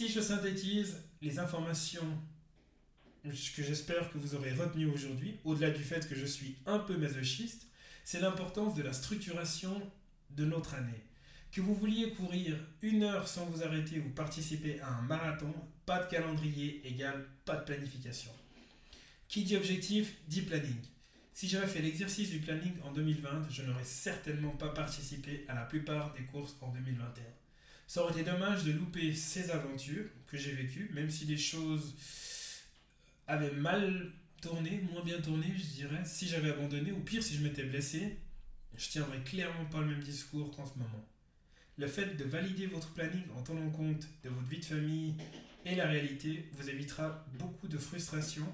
Si 0.03 0.09
je 0.09 0.19
synthétise 0.19 0.97
les 1.21 1.39
informations 1.39 2.05
que 3.23 3.63
j'espère 3.63 4.11
que 4.11 4.17
vous 4.17 4.35
aurez 4.35 4.51
retenues 4.51 4.87
aujourd'hui, 4.87 5.37
au-delà 5.45 5.71
du 5.71 5.81
fait 5.81 6.09
que 6.09 6.13
je 6.13 6.25
suis 6.25 6.57
un 6.65 6.77
peu 6.77 6.97
masochiste, 6.97 7.67
c'est 8.03 8.19
l'importance 8.19 8.75
de 8.75 8.83
la 8.83 8.91
structuration 8.91 9.81
de 10.31 10.43
notre 10.43 10.73
année. 10.73 11.05
Que 11.53 11.61
vous 11.61 11.73
vouliez 11.73 12.11
courir 12.11 12.57
une 12.81 13.03
heure 13.03 13.29
sans 13.29 13.45
vous 13.45 13.63
arrêter 13.63 13.99
ou 13.99 14.09
participer 14.09 14.81
à 14.81 14.89
un 14.89 15.03
marathon, 15.03 15.53
pas 15.85 16.03
de 16.03 16.11
calendrier 16.11 16.85
égale 16.85 17.25
pas 17.45 17.55
de 17.55 17.63
planification. 17.63 18.31
Qui 19.29 19.45
dit 19.45 19.55
objectif 19.55 20.15
dit 20.27 20.41
planning. 20.41 20.81
Si 21.31 21.47
j'avais 21.47 21.67
fait 21.67 21.81
l'exercice 21.81 22.29
du 22.29 22.39
planning 22.39 22.73
en 22.83 22.91
2020, 22.91 23.47
je 23.49 23.61
n'aurais 23.61 23.85
certainement 23.85 24.51
pas 24.51 24.73
participé 24.73 25.45
à 25.47 25.55
la 25.55 25.63
plupart 25.63 26.11
des 26.11 26.23
courses 26.23 26.57
en 26.59 26.73
2021. 26.73 27.23
Ça 27.87 28.01
aurait 28.01 28.13
été 28.13 28.23
dommage 28.29 28.63
de 28.63 28.71
louper 28.71 29.13
ces 29.13 29.51
aventures 29.51 30.05
que 30.27 30.37
j'ai 30.37 30.53
vécues, 30.53 30.89
même 30.93 31.09
si 31.09 31.25
les 31.25 31.37
choses 31.37 31.95
avaient 33.27 33.51
mal 33.51 34.11
tourné, 34.41 34.81
moins 34.91 35.03
bien 35.03 35.21
tourné, 35.21 35.53
je 35.55 35.63
dirais, 35.63 36.03
si 36.05 36.27
j'avais 36.27 36.49
abandonné, 36.49 36.91
ou 36.91 36.99
pire, 36.99 37.23
si 37.23 37.35
je 37.35 37.43
m'étais 37.43 37.63
blessé, 37.63 38.17
je 38.75 38.89
tiendrais 38.89 39.19
clairement 39.19 39.65
pas 39.65 39.79
le 39.81 39.87
même 39.87 40.03
discours 40.03 40.51
qu'en 40.51 40.65
ce 40.65 40.77
moment. 40.77 41.05
Le 41.77 41.87
fait 41.87 42.15
de 42.17 42.23
valider 42.23 42.67
votre 42.67 42.93
planning 42.93 43.23
en 43.35 43.41
tenant 43.41 43.69
compte 43.71 44.07
de 44.23 44.29
votre 44.29 44.47
vie 44.47 44.59
de 44.59 44.65
famille 44.65 45.15
et 45.65 45.75
la 45.75 45.85
réalité 45.85 46.49
vous 46.53 46.69
évitera 46.69 47.25
beaucoup 47.39 47.67
de 47.67 47.77
frustration 47.77 48.45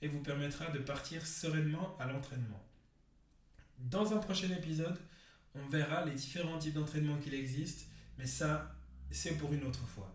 et 0.00 0.08
vous 0.08 0.20
permettra 0.20 0.70
de 0.70 0.78
partir 0.78 1.26
sereinement 1.26 1.96
à 1.98 2.06
l'entraînement. 2.06 2.62
Dans 3.78 4.14
un 4.14 4.18
prochain 4.18 4.50
épisode, 4.50 4.98
on 5.54 5.66
verra 5.66 6.04
les 6.04 6.14
différents 6.14 6.58
types 6.58 6.74
d'entraînement 6.74 7.18
qu'il 7.18 7.34
existe, 7.34 7.88
mais 8.18 8.26
ça, 8.26 8.74
c'est 9.10 9.36
pour 9.38 9.52
une 9.52 9.64
autre 9.64 9.86
fois. 9.86 10.14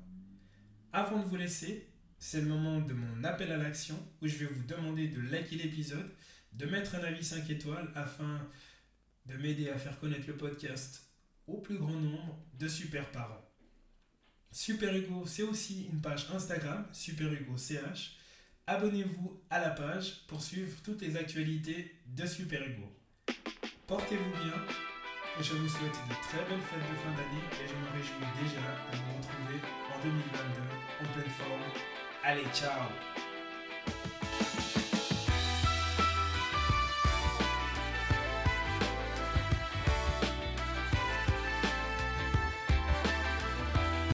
Avant 0.94 1.20
de 1.20 1.26
vous 1.26 1.36
laisser, 1.36 1.88
c'est 2.20 2.42
le 2.42 2.48
moment 2.48 2.80
de 2.80 2.94
mon 2.94 3.24
appel 3.24 3.52
à 3.52 3.58
l'action 3.58 3.98
où 4.22 4.28
je 4.28 4.38
vais 4.38 4.46
vous 4.46 4.64
demander 4.64 5.08
de 5.08 5.22
liker 5.22 5.56
l'épisode, 5.56 6.10
de 6.54 6.66
mettre 6.66 6.96
un 6.96 7.04
avis 7.04 7.24
5 7.24 7.50
étoiles 7.50 7.92
afin 7.96 8.48
de 9.26 9.36
m'aider 9.36 9.70
à 9.70 9.78
faire 9.78 10.00
connaître 10.00 10.28
le 10.28 10.38
podcast 10.38 11.04
au 11.46 11.58
plus 11.58 11.78
grand 11.78 12.00
nombre 12.00 12.40
de 12.58 12.68
super 12.68 13.12
parents. 13.12 13.44
Super 14.52 14.96
Hugo, 14.96 15.26
c'est 15.26 15.44
aussi 15.44 15.86
une 15.92 16.02
page 16.02 16.28
Instagram, 16.34 16.86
Super 16.92 17.32
Hugo 17.32 17.58
CH. 17.58 18.18
Abonnez-vous 18.66 19.42
à 19.50 19.60
la 19.60 19.70
page 19.70 20.26
pour 20.28 20.42
suivre 20.42 20.82
toutes 20.84 21.02
les 21.02 21.16
actualités 21.16 21.96
de 22.08 22.26
Super 22.26 22.66
Hugo. 22.68 22.92
Portez-vous 23.86 24.44
bien 24.44 24.97
je 25.42 25.54
vous 25.54 25.68
souhaite 25.68 25.98
de 26.10 26.16
très 26.30 26.44
belles 26.50 26.62
fêtes 26.62 26.80
de 26.80 26.96
fin 26.98 27.12
d'année 27.12 27.46
et 27.52 27.68
je 27.68 27.76
me 27.76 27.88
réjouis 27.94 28.26
déjà 28.42 28.62
de 28.92 28.98
vous 28.98 29.18
retrouver 29.22 29.60
en 29.94 30.04
2022 30.04 30.62
en 31.02 31.14
pleine 31.14 31.34
forme. 31.38 31.62
Allez, 32.24 32.46
ciao 32.54 33.27